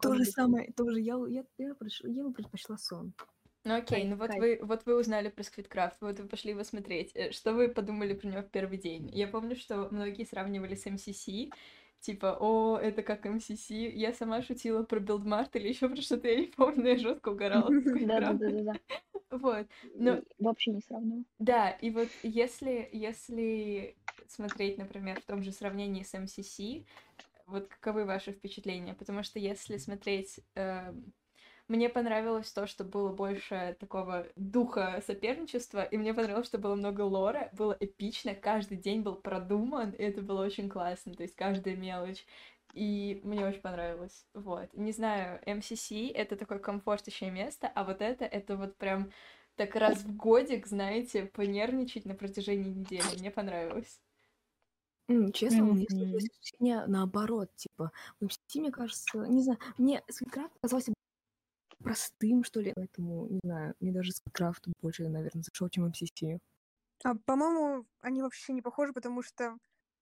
То 0.00 0.14
же 0.14 0.24
самое, 0.24 0.72
тоже 0.72 1.00
я, 1.00 1.16
я, 1.28 1.44
я, 1.58 1.74
я 2.04 2.22
бы 2.22 2.32
предпочла 2.32 2.78
сон. 2.78 3.12
Ну 3.64 3.74
окей, 3.74 4.00
Кайф, 4.00 4.08
ну 4.08 4.16
вот 4.16 4.28
кайф. 4.28 4.40
вы, 4.40 4.58
вот 4.62 4.86
вы 4.86 4.98
узнали 4.98 5.28
про 5.28 5.42
Сквидкрафт, 5.42 6.00
вот 6.00 6.18
вы 6.18 6.28
пошли 6.28 6.52
его 6.52 6.64
смотреть. 6.64 7.10
Э, 7.14 7.30
Что 7.30 7.52
вы 7.52 7.68
подумали 7.68 8.14
про 8.14 8.28
него 8.28 8.42
в 8.42 8.50
первый 8.50 8.78
день? 8.78 9.10
Я 9.12 9.28
помню, 9.28 9.54
что 9.54 9.88
многие 9.90 10.24
сравнивали 10.24 10.74
с 10.74 10.86
MCC, 10.86 11.50
типа, 12.00 12.38
о, 12.40 12.78
это 12.78 13.02
как 13.02 13.26
MCC. 13.26 13.90
Я 13.90 14.14
сама 14.14 14.40
шутила 14.42 14.82
про 14.82 14.98
Build 14.98 15.29
Mart 15.29 15.54
или 15.56 15.68
еще 15.68 15.88
про 15.90 16.00
что-то, 16.00 16.28
я 16.28 16.40
не 16.40 16.46
помню, 16.46 16.82
но 16.82 16.88
я 16.88 16.96
жестко 16.96 17.28
угорала. 17.28 17.70
Да-да-да. 17.70 18.72
Вот, 19.30 19.66
ну, 19.94 20.24
Вообще 20.38 20.72
не 20.72 20.80
сравниваю. 20.80 21.24
да, 21.38 21.70
и 21.70 21.90
вот 21.90 22.08
если, 22.22 22.88
если 22.92 23.96
смотреть, 24.26 24.78
например, 24.78 25.20
в 25.20 25.24
том 25.24 25.42
же 25.42 25.52
сравнении 25.52 26.02
с 26.02 26.14
MCC, 26.14 26.84
вот 27.46 27.68
каковы 27.68 28.06
ваши 28.06 28.32
впечатления? 28.32 28.94
Потому 28.94 29.22
что 29.22 29.38
если 29.38 29.76
смотреть... 29.76 30.40
мне 31.70 31.88
понравилось 31.88 32.52
то, 32.52 32.66
что 32.66 32.84
было 32.84 33.12
больше 33.12 33.76
такого 33.80 34.26
духа 34.36 35.02
соперничества, 35.06 35.82
и 35.84 35.96
мне 35.96 36.12
понравилось, 36.14 36.46
что 36.48 36.58
было 36.58 36.74
много 36.74 37.02
лора, 37.02 37.50
было 37.52 37.76
эпично, 37.80 38.34
каждый 38.34 38.76
день 38.78 39.02
был 39.02 39.16
продуман, 39.16 39.90
и 39.92 40.02
это 40.02 40.22
было 40.22 40.44
очень 40.44 40.68
классно, 40.68 41.14
то 41.14 41.22
есть 41.22 41.36
каждая 41.36 41.76
мелочь. 41.76 42.26
И 42.72 43.20
мне 43.24 43.46
очень 43.46 43.60
понравилось. 43.62 44.26
Вот. 44.34 44.68
Не 44.74 44.92
знаю, 44.92 45.40
MCC— 45.46 46.12
это 46.14 46.36
такое 46.36 46.58
комфортящее 46.60 47.30
место, 47.30 47.66
а 47.74 47.84
вот 47.84 48.00
это, 48.02 48.24
это 48.24 48.56
вот 48.56 48.76
прям 48.78 49.10
так 49.56 49.74
раз 49.74 50.04
в 50.04 50.16
годик, 50.16 50.66
знаете, 50.66 51.24
понервничать 51.26 52.04
на 52.04 52.14
протяжении 52.14 52.70
недели. 52.70 53.16
Мне 53.16 53.30
понравилось. 53.32 54.00
Честно, 55.34 55.64
у 55.66 55.68
меня 55.68 55.86
Мгм. 55.88 55.96
сложилось 55.96 56.28
ощущение 56.40 56.86
наоборот, 56.86 57.50
типа, 57.56 57.90
в 58.20 58.24
MCT, 58.24 58.60
мне 58.60 58.70
кажется, 58.70 59.18
не 59.26 59.42
знаю, 59.42 59.58
мне 59.76 60.02
Скайкрафт 60.08 60.52
казался 60.62 60.92
простым, 61.82 62.44
что 62.44 62.60
ли, 62.60 62.72
поэтому, 62.74 63.26
не 63.28 63.40
знаю, 63.42 63.74
мне 63.80 63.92
даже 63.92 64.12
Скайкрафт 64.12 64.66
больше, 64.82 65.08
наверное, 65.08 65.42
зашел, 65.42 65.68
чем 65.68 65.86
MCT. 65.86 66.38
А, 67.04 67.14
по-моему, 67.14 67.86
они 68.00 68.22
вообще 68.22 68.52
не 68.52 68.62
похожи, 68.62 68.92
потому 68.92 69.22
что 69.22 69.56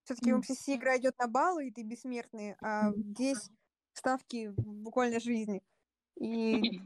Все-таки 0.05 0.33
в. 0.33 0.39
МСС 0.39 0.69
игра 0.69 0.97
идет 0.97 1.19
на 1.19 1.29
баллы, 1.29 1.69
и 1.69 1.71
ты 1.71 1.83
бессмертный, 1.83 2.57
а 2.61 2.93
здесь 2.93 3.51
ставки 3.93 4.53
буквально 4.57 5.21
жизни. 5.21 5.63
И 6.21 6.81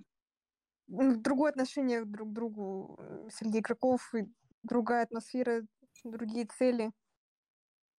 другое 0.87 1.51
отношение 1.51 2.05
друг 2.05 2.31
к 2.31 2.33
другу 2.33 2.97
э, 2.99 3.29
среди 3.33 3.61
игроков, 3.61 4.15
и 4.15 4.27
другая 4.63 5.05
атмосфера, 5.05 5.63
другие 6.05 6.47
цели. 6.47 6.93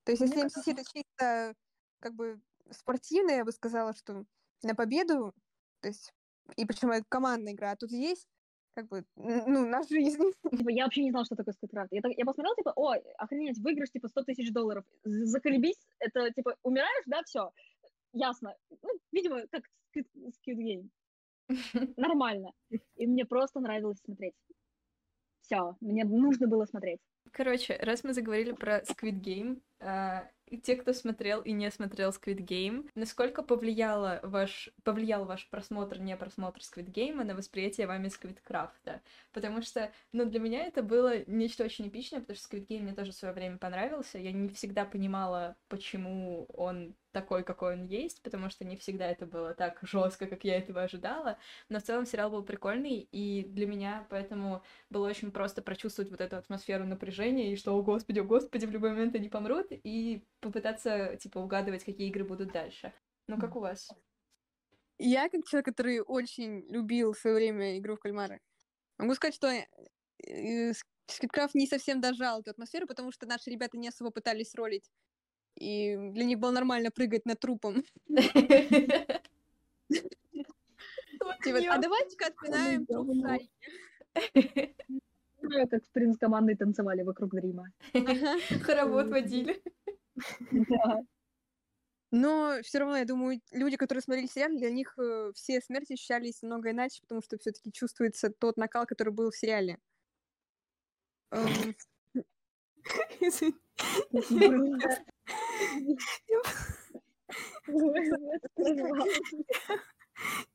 То 0.04 0.12
есть, 0.12 0.22
если 0.22 0.44
МСС 0.44 0.68
это 0.68 0.84
чисто 0.84 1.56
как 2.00 2.14
бы 2.14 2.42
спортивная, 2.70 3.38
я 3.38 3.46
бы 3.46 3.52
сказала, 3.52 3.94
что 3.94 4.26
на 4.62 4.76
победу, 4.76 5.34
то 5.80 5.88
есть, 5.88 6.14
и 6.58 6.66
причем 6.66 6.92
это 6.92 7.06
командная 7.10 7.54
игра, 7.54 7.72
а 7.72 7.76
тут 7.76 7.92
есть 7.92 8.28
как 8.76 8.88
бы, 8.88 9.06
ну, 9.16 9.68
на 9.68 9.84
жизнь. 9.84 10.32
Типа, 10.52 10.70
я 10.70 10.86
вообще 10.86 11.04
не 11.04 11.12
знала, 11.12 11.26
что 11.26 11.36
такое 11.36 11.54
Скайкрафт. 11.54 11.92
Я, 11.92 12.02
так- 12.02 12.18
я 12.18 12.26
посмотрела, 12.26 12.56
типа, 12.56 12.74
о, 12.76 12.96
охренеть, 13.18 13.60
выигрыш, 13.60 13.92
типа, 13.92 14.08
100 14.08 14.24
тысяч 14.24 14.52
долларов. 14.52 14.84
Заколебись, 15.04 15.80
это, 16.00 16.32
типа, 16.32 16.56
умираешь, 16.64 17.04
да, 17.06 17.22
все, 17.24 17.52
ясно. 18.14 18.56
Ну, 18.82 18.90
видимо, 19.12 19.46
как 19.52 19.64
Squid 19.96 20.58
Game. 20.58 20.90
Нормально. 21.98 22.52
И 22.96 23.06
мне 23.08 23.26
просто 23.26 23.60
нравилось 23.60 24.00
смотреть. 24.04 24.34
Все, 25.42 25.76
мне 25.82 26.06
нужно 26.06 26.48
было 26.48 26.66
смотреть. 26.66 27.00
Короче, 27.32 27.78
раз 27.82 28.04
мы 28.04 28.14
заговорили 28.14 28.54
про 28.54 28.80
Squid 28.82 29.20
Game, 29.22 29.62
а, 29.80 30.30
те, 30.58 30.76
кто 30.76 30.94
смотрел 30.94 31.42
и 31.42 31.52
не 31.52 31.70
смотрел 31.72 32.10
Squid 32.10 32.40
Game, 32.40 32.90
насколько 32.96 33.44
повлияло 33.44 34.20
ваш, 34.24 34.70
повлиял 34.84 35.26
ваш 35.26 35.50
просмотр, 35.50 36.00
не 36.00 36.16
просмотр 36.18 36.62
Squid 36.62 36.92
Game 36.92 37.24
на 37.24 37.36
восприятие 37.36 37.88
вами 37.88 38.08
Сквидкрафта? 38.08 39.02
Потому 39.32 39.62
что, 39.62 39.92
ну, 40.12 40.26
для 40.26 40.40
меня 40.40 40.66
это 40.66 40.84
было 40.84 41.24
нечто 41.26 41.64
очень 41.64 41.88
эпичное, 41.88 42.20
потому 42.20 42.38
что 42.38 42.56
Squid 42.56 42.68
Game 42.68 42.82
мне 42.82 42.94
тоже 42.94 43.12
в 43.12 43.16
свое 43.16 43.34
время 43.34 43.58
понравился. 43.58 44.18
Я 44.18 44.32
не 44.32 44.50
всегда 44.50 44.86
понимала, 44.86 45.56
почему 45.68 46.46
он 46.54 46.96
такой, 47.14 47.44
какой 47.44 47.76
он 47.76 47.86
есть, 47.86 48.22
потому 48.24 48.50
что 48.50 48.66
не 48.66 48.76
всегда 48.76 49.08
это 49.08 49.26
было 49.26 49.54
так 49.54 49.80
жестко, 49.84 50.28
как 50.28 50.44
я 50.44 50.58
этого 50.58 50.82
ожидала. 50.82 51.38
Но 51.70 51.80
в 51.80 51.84
целом 51.84 52.06
сериал 52.06 52.32
был 52.32 52.44
прикольный, 52.44 53.08
и 53.12 53.44
для 53.44 53.68
меня 53.68 54.06
поэтому 54.10 54.64
было 54.90 55.08
очень 55.08 55.32
просто 55.32 55.62
прочувствовать 55.62 56.12
вот 56.12 56.20
эту 56.20 56.36
атмосферу 56.36 56.86
напряжения, 56.86 57.54
и 57.54 57.56
что, 57.56 57.78
о 57.78 57.82
господи, 57.84 58.20
о 58.20 58.24
господи, 58.24 58.66
в 58.66 58.72
любой 58.72 58.90
момент 58.90 59.16
они 59.16 59.30
помрут, 59.30 59.68
и 59.70 60.26
попытаться, 60.44 61.18
типа, 61.18 61.40
угадывать, 61.40 61.84
какие 61.84 62.10
игры 62.10 62.24
будут 62.24 62.52
дальше. 62.52 62.94
Ну, 63.28 63.40
как 63.40 63.56
у 63.56 63.60
вас? 63.60 63.90
Я, 65.00 65.30
как 65.30 65.46
человек, 65.46 65.66
который 65.66 66.02
очень 66.02 66.66
любил 66.70 67.14
в 67.14 67.18
свое 67.18 67.36
время 67.36 67.78
игру 67.80 67.96
в 67.96 68.00
кальмара, 68.00 68.40
могу 68.98 69.16
сказать, 69.16 69.36
что 69.36 69.48
э, 69.48 70.74
Скидкрафт 71.08 71.56
не 71.56 71.68
совсем 71.68 72.00
дожал 72.00 72.42
эту 72.42 72.52
атмосферу, 72.52 72.88
потому 72.88 73.12
что 73.12 73.26
наши 73.26 73.50
ребята 73.50 73.78
не 73.78 73.88
особо 73.88 74.12
пытались 74.12 74.54
ролить. 74.56 74.90
И 75.56 75.96
для 75.96 76.26
них 76.26 76.40
было 76.40 76.52
нормально 76.52 76.92
прыгать 76.92 77.26
над 77.26 77.40
трупом. 77.40 77.84
Типа, 81.44 81.60
а 81.70 81.78
давайте-ка 81.78 82.28
отпинаем 82.28 82.86
труп. 82.86 83.10
Знаю, 83.14 83.42
как 85.70 85.84
принц 85.92 86.18
командой 86.18 86.56
танцевали 86.56 87.04
вокруг 87.04 87.32
Дрима. 87.32 87.68
Ага. 87.94 88.38
Хоровод 88.62 89.10
водили. 89.10 89.62
Да. 90.52 91.04
Но 92.12 92.60
все 92.62 92.78
равно, 92.78 92.98
я 92.98 93.06
думаю, 93.06 93.42
люди, 93.52 93.76
которые 93.76 94.04
смотрели 94.04 94.28
сериал, 94.28 94.52
для 94.56 94.70
них 94.70 94.94
э, 95.00 95.32
все 95.34 95.60
смерти 95.62 95.94
ощущались 95.94 96.44
немного 96.44 96.70
иначе, 96.70 97.02
потому 97.02 97.24
что 97.24 97.40
все-таки 97.40 97.72
чувствуется 97.72 98.30
тот 98.30 98.56
накал, 98.56 98.86
который 98.86 99.12
был 99.12 99.32
в 99.32 99.36
сериале. 99.36 99.80
Эм, 101.32 101.76
Извини. 103.20 103.56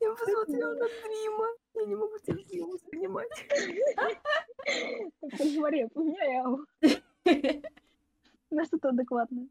Я 0.00 0.14
посмотрела 0.14 0.74
на 0.74 0.86
Дрима. 0.86 1.48
Я 1.74 1.86
не 1.86 1.94
могу 1.96 2.18
тебя 2.18 2.34
Дриму 2.34 2.72
воспринимать. 2.72 3.28
Мария, 5.58 5.88
поменяй 5.88 6.34
его 6.34 6.64
на 8.50 8.64
что-то 8.64 8.90
адекватное. 8.90 9.48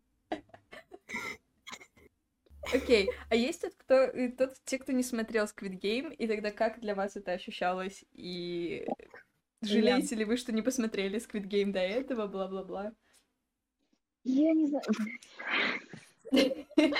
Окей, 2.74 3.10
а 3.30 3.36
есть 3.36 3.62
тот, 3.62 3.74
кто, 3.76 4.06
и 4.06 4.30
тот, 4.30 4.56
те, 4.66 4.78
кто 4.78 4.92
не 4.92 5.04
смотрел 5.04 5.46
Squid 5.46 5.80
Game, 5.80 6.14
и 6.14 6.28
тогда 6.28 6.52
как 6.52 6.80
для 6.82 6.96
вас 6.96 7.16
это 7.16 7.32
ощущалось? 7.32 8.04
И 8.12 8.86
жалеете 9.62 10.16
ли 10.16 10.26
вы, 10.26 10.36
что 10.38 10.52
не 10.52 10.62
посмотрели 10.62 11.20
Squid 11.20 11.48
Game 11.48 11.72
до 11.72 11.80
этого, 11.80 12.28
бла-бла-бла? 12.28 12.94
Я 14.24 14.54
не 14.54 14.68
знаю. 14.68 14.84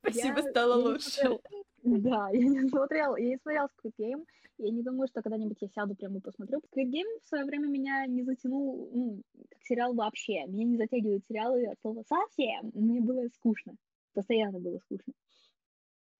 Спасибо, 0.00 0.40
стало 0.40 0.74
лучше. 0.74 1.38
Да, 1.82 2.30
я 2.32 2.40
не 2.40 2.68
смотрела, 2.68 3.16
я 3.16 3.28
не 3.28 3.38
смотрела 3.38 3.68
Squid 3.78 3.92
Game. 3.98 4.24
Я 4.58 4.70
не 4.70 4.82
думаю, 4.82 5.08
что 5.08 5.20
когда-нибудь 5.22 5.56
я 5.60 5.68
сяду 5.68 5.94
прямо 5.94 6.18
и 6.18 6.20
посмотрю. 6.20 6.58
Squid 6.58 6.90
Game 6.90 7.20
в 7.22 7.28
свое 7.28 7.44
время 7.44 7.66
меня 7.66 8.06
не 8.06 8.22
затянул, 8.22 8.90
ну, 8.92 9.22
как 9.50 9.62
сериал 9.62 9.94
вообще. 9.94 10.44
Меня 10.46 10.64
не 10.64 10.76
затягивают 10.76 11.24
сериалы 11.26 11.66
от 11.66 11.80
слова 11.80 12.04
совсем. 12.06 12.70
Мне 12.74 13.00
было 13.00 13.26
скучно. 13.34 13.74
Постоянно 14.14 14.60
было 14.60 14.78
скучно. 14.78 15.12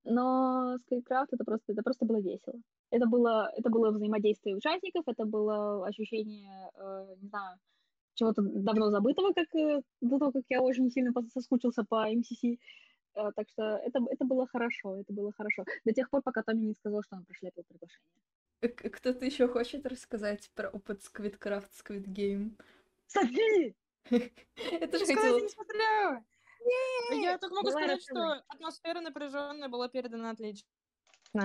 Но 0.04 0.76
Squidcraft 0.76 1.28
это 1.32 1.44
просто, 1.44 1.72
это 1.72 1.82
просто 1.82 2.04
было 2.04 2.20
весело. 2.20 2.60
Это 2.90 3.06
было, 3.06 3.50
это 3.56 3.70
было 3.70 3.90
взаимодействие 3.90 4.56
участников, 4.56 5.04
это 5.06 5.24
было 5.24 5.86
ощущение, 5.86 6.70
э, 6.76 7.16
не 7.20 7.28
знаю, 7.28 7.58
чего-то 8.14 8.42
давно 8.42 8.90
забытого, 8.90 9.32
как 9.32 9.54
э, 9.54 9.80
до 10.00 10.18
того, 10.18 10.32
как 10.32 10.42
я 10.48 10.60
очень 10.62 10.90
сильно 10.90 11.12
соскучился 11.32 11.84
по 11.84 12.08
MCC. 12.10 12.58
Э, 13.16 13.30
так 13.34 13.48
что 13.48 13.62
это, 13.62 14.00
это 14.10 14.24
было 14.24 14.46
хорошо, 14.46 14.96
это 15.00 15.12
было 15.12 15.32
хорошо. 15.32 15.64
До 15.84 15.92
тех 15.92 16.10
пор, 16.10 16.22
пока 16.22 16.42
Томми 16.42 16.66
не 16.66 16.74
сказал, 16.74 17.02
что 17.02 17.16
он 17.16 17.24
прошляпил 17.24 17.62
приглашение. 17.64 18.10
К- 18.60 18.90
Кто-то 18.90 19.24
еще 19.24 19.46
хочет 19.48 19.86
рассказать 19.86 20.50
про 20.54 20.68
опыт 20.70 21.00
Squidcraft, 21.02 21.68
Squid 21.72 22.04
Game? 22.06 22.60
Софи! 23.06 23.74
Тоже 24.10 25.06
Сказать, 25.06 25.16
хотела... 25.16 25.36
я 25.36 25.42
не 25.42 25.48
смотрела. 25.48 26.24
Я 27.10 27.38
только 27.38 27.54
могу 27.54 27.70
сказать, 27.70 28.02
что 28.02 28.42
атмосфера 28.48 29.00
напряженная 29.00 29.68
была 29.68 29.88
передана 29.88 30.30
отлично. 30.30 30.66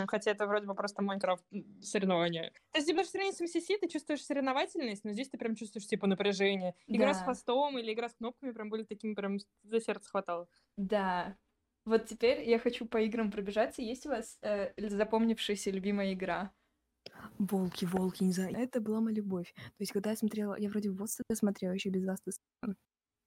Хотя 0.08 0.32
это 0.32 0.46
вроде 0.46 0.68
бы 0.68 0.76
просто 0.76 1.02
Майнкрафт 1.02 1.44
м, 1.52 1.82
соревнования. 1.82 2.52
То 2.72 2.78
есть, 2.78 2.88
типа, 2.88 3.02
в 3.04 3.08
сравнении 3.08 3.36
с 3.36 3.42
MCC 3.42 3.80
ты 3.80 3.88
чувствуешь 3.88 4.24
соревновательность, 4.24 5.04
но 5.04 5.12
здесь 5.14 5.30
ты 5.30 5.38
прям 5.40 5.56
чувствуешь, 5.56 5.88
типа, 5.88 6.06
напряжение. 6.06 6.76
Игра 6.86 7.14
с 7.16 7.24
хвостом 7.24 7.78
или 7.80 7.92
игра 7.92 8.08
с 8.10 8.14
кнопками 8.14 8.52
прям 8.52 8.70
были 8.70 8.84
такими, 8.84 9.16
прям 9.16 9.38
за 9.64 9.82
сердце 9.82 10.08
хватало. 10.10 10.48
Да. 10.78 11.36
Вот 11.86 12.06
теперь 12.06 12.48
я 12.48 12.60
хочу 12.60 12.86
по 12.86 12.98
играм 12.98 13.32
пробежаться. 13.32 13.82
Есть 13.82 14.06
у 14.06 14.10
вас 14.10 14.38
э, 14.42 14.72
запомнившаяся 14.78 15.72
любимая 15.72 16.14
игра? 16.14 16.52
Волки, 17.40 17.86
волки, 17.86 18.24
не 18.24 18.34
знаю. 18.34 18.56
Это 18.58 18.82
была 18.82 19.02
моя 19.02 19.16
любовь. 19.18 19.54
То 19.56 19.80
есть, 19.80 19.92
когда 19.92 20.12
я 20.12 20.16
смотрела, 20.16 20.56
я 20.60 20.70
вроде 20.70 20.92
вот 20.92 21.10
смотрела, 21.34 21.74
еще 21.74 21.90
без 21.90 22.06
вас. 22.06 22.20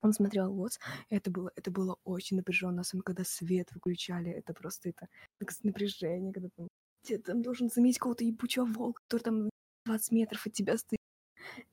Он 0.03 0.13
смотрел 0.13 0.53
вот, 0.53 0.73
это 1.11 1.31
было, 1.31 1.53
это 1.55 1.71
было 1.71 1.97
очень 2.05 2.37
напряженно, 2.37 2.81
особенно 2.81 3.05
когда 3.05 3.23
свет 3.23 3.71
выключали, 3.73 4.33
это 4.33 4.53
просто 4.53 4.89
это 4.89 5.07
так 5.39 5.53
с- 5.53 5.63
напряжение, 5.63 6.33
когда 6.33 6.49
там, 6.57 6.67
ты 7.07 7.19
там 7.19 7.41
должен 7.41 7.71
заметить 7.71 7.99
какого-то 7.99 8.25
ебучего 8.25 8.65
волка, 8.65 9.01
который 9.05 9.23
там 9.23 9.51
20 9.87 10.11
метров 10.11 10.45
от 10.45 10.53
тебя 10.53 10.77
стоит. 10.77 10.99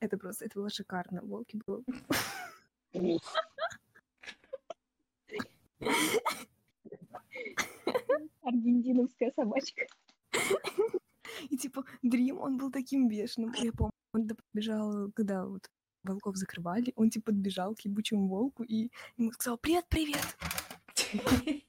Это 0.00 0.16
просто, 0.16 0.44
это 0.44 0.60
было 0.60 0.70
шикарно. 0.70 1.22
Волки 1.22 1.60
было. 1.66 1.82
Аргентиновская 8.42 9.32
собачка. 9.34 9.86
И 11.48 11.56
типа 11.56 11.84
Дрим, 12.02 12.38
он 12.38 12.58
был 12.58 12.70
таким 12.70 13.08
бешеным. 13.08 13.52
Я 13.54 13.72
помню, 13.72 13.92
он 14.12 14.28
побежал, 14.28 15.10
когда 15.12 15.46
вот 15.46 15.70
волков 16.02 16.36
закрывали, 16.36 16.92
он 16.96 17.10
типа 17.10 17.26
подбежал 17.26 17.74
к 17.74 17.80
ебучему 17.80 18.28
волку 18.28 18.62
и 18.62 18.90
ему 19.16 19.32
сказал 19.32 19.58
«Привет, 19.58 19.86
привет!» 19.88 20.36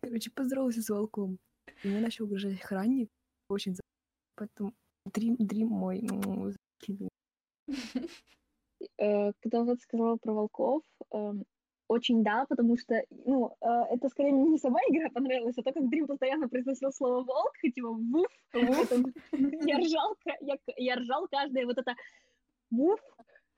Короче, 0.00 0.30
поздоровался 0.30 0.82
с 0.82 0.88
волком. 0.90 1.38
Мне 1.82 2.00
начал 2.00 2.24
угрожать 2.24 2.60
охранник. 2.60 3.10
Очень 3.48 3.74
за... 3.74 3.82
Поэтому 4.36 4.74
Дрим, 5.06 5.36
Дрим 5.38 5.68
мой. 5.68 6.06
Э, 8.98 9.32
Когда 9.40 9.64
вот 9.64 9.80
сказала 9.80 10.16
про 10.16 10.32
волков, 10.32 10.82
эм, 11.10 11.44
очень 11.88 12.22
да, 12.22 12.46
потому 12.48 12.76
что, 12.76 13.02
ну, 13.26 13.56
э, 13.60 13.66
это 13.90 14.08
скорее 14.08 14.32
мне 14.32 14.50
не 14.50 14.58
сама 14.58 14.80
игра 14.88 15.10
понравилась, 15.10 15.58
а 15.58 15.62
то, 15.62 15.72
как 15.72 15.88
Дрим 15.88 16.06
постоянно 16.06 16.48
произносил 16.48 16.92
слово 16.92 17.24
волк, 17.24 17.52
типа 17.62 17.88
вуф, 17.88 18.28
это- 18.52 19.02
я 19.66 19.78
ржал, 19.78 20.16
я, 20.40 20.56
я 20.76 20.96
ржал 20.96 21.28
каждое 21.28 21.66
вот 21.66 21.78
это 21.78 21.94
вуф. 22.70 23.00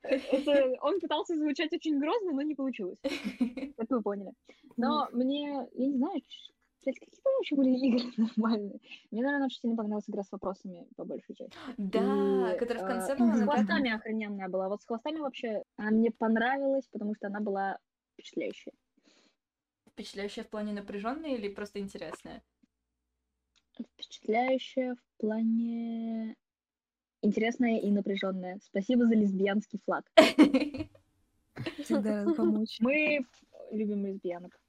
Это, 0.03 0.77
он 0.83 1.01
пытался 1.01 1.35
звучать 1.35 1.73
очень 1.73 1.99
грозно, 1.99 2.33
но 2.33 2.43
не 2.43 2.55
получилось. 2.55 3.01
Как 3.77 3.91
вы 3.91 4.03
поняли. 4.03 4.33
Но 4.77 5.09
мне, 5.11 5.69
я 5.75 5.87
не 5.87 5.97
знаю, 5.97 6.21
Блять, 6.87 7.01
какие 7.01 7.21
там 7.21 7.33
вообще 7.35 7.57
были 7.57 7.71
игры 7.71 8.13
нормальные? 8.17 8.79
Мне, 9.11 9.23
наверное, 9.23 9.47
очень 9.47 9.59
сильно 9.59 9.77
понравилась 9.77 10.09
игра 10.09 10.23
с 10.23 10.31
вопросами, 10.31 10.87
по 10.97 11.05
большей 11.05 11.35
части. 11.35 11.59
Да, 11.77 12.55
И, 12.55 12.59
которая 12.59 12.85
в 12.85 12.87
э, 12.87 12.93
конце 12.93 13.17
была 13.17 13.35
с 13.35 13.43
хвостами 13.43 13.91
охрененная 13.91 14.49
была. 14.49 14.69
Вот 14.69 14.83
с 14.83 14.87
хвостами 14.87 15.19
вообще 15.19 15.65
она 15.77 15.91
мне 15.91 16.13
понравилась, 16.13 16.87
потому 16.93 17.17
что 17.17 17.27
она 17.27 17.41
была 17.41 17.79
впечатляющая. 18.27 18.73
Впечатляющая 19.93 20.45
в 20.45 20.49
плане 20.49 20.73
напряженная 20.73 21.37
или 21.37 21.49
просто 21.49 21.79
интересная? 21.79 22.43
Впечатляющая 23.95 24.95
в 24.95 25.03
плане 25.19 26.37
интересная 27.23 27.79
и 27.79 27.91
напряженная. 27.91 28.59
Спасибо 28.63 29.07
за 29.07 29.15
лесбиянский 29.15 29.79
флаг. 29.85 30.11
Всегда 31.83 32.27
помочь. 32.35 32.79
Мы 32.81 33.25
любим 33.71 34.07
лесбиянок. 34.07 34.61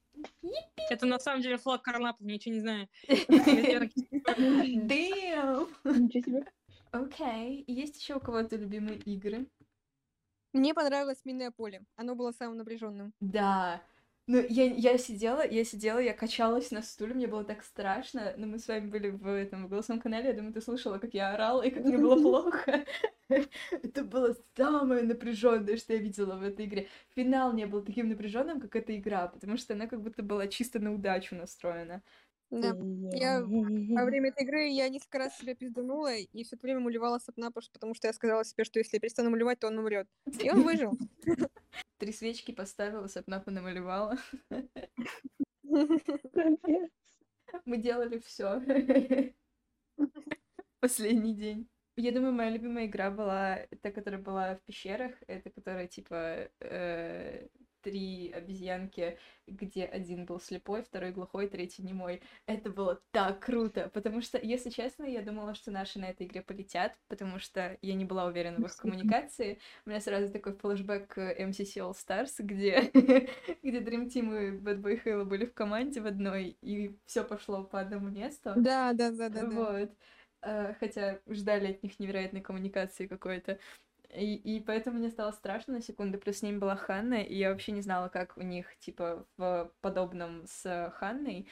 Это 0.90 1.06
на 1.06 1.20
самом 1.20 1.42
деле 1.42 1.58
флаг 1.58 1.84
Карлапов, 1.84 2.26
ничего 2.26 2.56
не 2.56 2.62
знаю. 2.62 2.88
Damn! 4.88 5.68
Ничего 5.84 6.24
себе. 6.24 6.46
Окей. 6.92 7.64
Есть 7.68 8.00
еще 8.02 8.16
у 8.16 8.20
кого-то 8.20 8.56
любимые 8.56 8.98
игры? 9.00 9.48
Мне 10.58 10.74
понравилось 10.74 11.24
минное 11.26 11.52
поле. 11.52 11.84
Оно 11.96 12.16
было 12.16 12.32
самым 12.32 12.58
напряженным. 12.58 13.14
Да. 13.20 13.82
Ну, 14.30 14.46
я, 14.50 14.66
я 14.66 14.98
сидела, 14.98 15.48
я 15.48 15.64
сидела, 15.64 16.00
я 16.00 16.14
качалась 16.14 16.72
на 16.72 16.82
стуле, 16.82 17.14
мне 17.14 17.28
было 17.28 17.46
так 17.46 17.64
страшно, 17.64 18.34
но 18.36 18.46
мы 18.46 18.60
с 18.60 18.68
вами 18.68 18.90
были 18.90 19.10
в 19.10 19.26
этом 19.26 19.66
в 19.66 19.70
голосовом 19.70 20.02
канале, 20.02 20.28
я 20.28 20.34
думаю, 20.34 20.52
ты 20.54 20.60
слышала, 20.60 20.98
как 20.98 21.14
я 21.14 21.34
орала 21.34 21.62
и 21.62 21.70
как 21.70 21.86
мне 21.86 21.98
было 21.98 22.22
плохо. 22.22 22.86
Это 23.30 24.04
было 24.04 24.36
самое 24.58 25.04
напряженное, 25.04 25.78
что 25.78 25.94
я 25.94 26.00
видела 26.00 26.36
в 26.36 26.44
этой 26.44 26.66
игре. 26.66 26.90
Финал 27.16 27.54
не 27.54 27.66
был 27.68 27.82
таким 27.82 28.10
напряженным, 28.10 28.60
как 28.60 28.76
эта 28.76 28.98
игра, 28.98 29.28
потому 29.28 29.56
что 29.56 29.76
она 29.76 29.88
как 29.88 30.02
будто 30.02 30.24
была 30.24 30.48
чисто 30.48 30.80
на 30.80 30.94
удачу 30.94 31.34
настроена. 31.34 32.04
Да. 32.50 32.76
Я 33.12 33.42
Во 33.42 34.06
время 34.06 34.30
этой 34.30 34.44
игры 34.44 34.68
я 34.70 34.88
несколько 34.90 35.18
раз 35.18 35.38
себя 35.38 35.54
пизданула 35.54 36.16
и 36.16 36.44
все 36.44 36.56
это 36.56 36.64
время 36.64 36.80
мулевала 36.80 37.20
Сапнапуш, 37.20 37.70
потому 37.72 37.94
что 37.94 38.08
я 38.08 38.14
сказала 38.14 38.46
себе, 38.46 38.64
что 38.64 38.80
если 38.80 38.96
я 38.96 39.02
перестану 39.02 39.30
мулевать, 39.30 39.60
то 39.60 39.68
он 39.68 39.78
умрет. 39.78 40.08
И 40.42 40.50
он 40.50 40.64
выжил. 40.64 40.98
Три 41.98 42.14
свечки 42.14 42.52
поставила, 42.52 43.08
сапнапу 43.08 43.52
намалевала. 43.52 44.18
Капец. 46.32 46.92
Мы 47.66 47.78
делали 47.78 48.20
все. 48.20 48.62
Последний 50.80 51.36
день. 51.36 51.70
Я 51.96 52.12
думаю, 52.12 52.34
моя 52.34 52.52
любимая 52.52 52.86
игра 52.86 53.10
была 53.10 53.60
та, 53.82 53.92
которая 53.92 54.22
была 54.22 54.56
в 54.56 54.62
пещерах. 54.62 55.16
Это 55.26 55.50
которая 55.50 55.88
типа 55.88 56.48
э, 56.60 57.48
три 57.88 58.34
обезьянки, 58.34 59.18
где 59.48 59.86
один 59.86 60.26
был 60.26 60.42
слепой, 60.42 60.84
второй 60.84 61.12
глухой, 61.12 61.48
третий 61.48 61.84
немой. 61.84 62.22
Это 62.46 62.70
было 62.70 63.02
так 63.12 63.40
круто, 63.40 63.90
потому 63.94 64.22
что, 64.22 64.38
если 64.38 64.70
честно, 64.70 65.06
я 65.06 65.22
думала, 65.22 65.56
что 65.56 65.72
наши 65.72 66.00
на 66.00 66.10
этой 66.10 66.28
игре 66.28 66.42
полетят, 66.42 66.98
потому 67.08 67.40
что 67.40 67.78
я 67.82 67.94
не 67.94 68.04
была 68.04 68.26
уверена 68.26 68.58
в 68.58 68.66
их 68.66 68.76
коммуникации. 68.76 69.60
У 69.86 69.90
меня 69.90 70.02
сразу 70.02 70.34
такой 70.34 70.54
флешбэк 70.54 71.08
к 71.08 71.18
MCC 71.40 71.78
All 71.78 71.94
Stars, 71.94 72.34
где, 72.40 72.82
где 73.64 73.80
Dream 73.80 74.08
Team 74.08 74.36
и 74.36 74.58
Bad 74.58 74.82
Boy 74.82 75.02
Halo 75.06 75.24
были 75.24 75.46
в 75.46 75.54
команде 75.54 76.02
в 76.02 76.08
одной, 76.08 76.58
и 76.62 76.94
все 77.06 77.24
пошло 77.24 77.64
по 77.64 77.80
одному 77.80 78.10
месту. 78.10 78.52
Да, 78.58 78.92
да, 78.92 79.12
да, 79.12 79.30
да, 79.30 79.44
да. 79.44 79.50
Вот. 79.50 79.92
Э, 80.42 80.74
Хотя 80.82 81.22
ждали 81.30 81.72
от 81.72 81.84
них 81.84 82.00
невероятной 82.00 82.42
коммуникации 82.42 83.08
какой-то. 83.08 83.60
И, 84.14 84.36
и 84.36 84.60
поэтому 84.62 85.00
мне 85.00 85.10
стало 85.10 85.32
страшно 85.32 85.76
на 85.76 85.82
секунду. 85.82 86.18
Плюс 86.18 86.38
с 86.38 86.42
ними 86.42 86.58
была 86.58 86.76
Ханна, 86.76 87.22
и 87.22 87.36
я 87.36 87.52
вообще 87.52 87.72
не 87.72 87.82
знала, 87.82 88.10
как 88.10 88.38
у 88.38 88.42
них, 88.42 88.78
типа, 88.80 89.26
в 89.38 89.72
подобном 89.82 90.46
с 90.48 90.94
Ханной. 90.96 91.48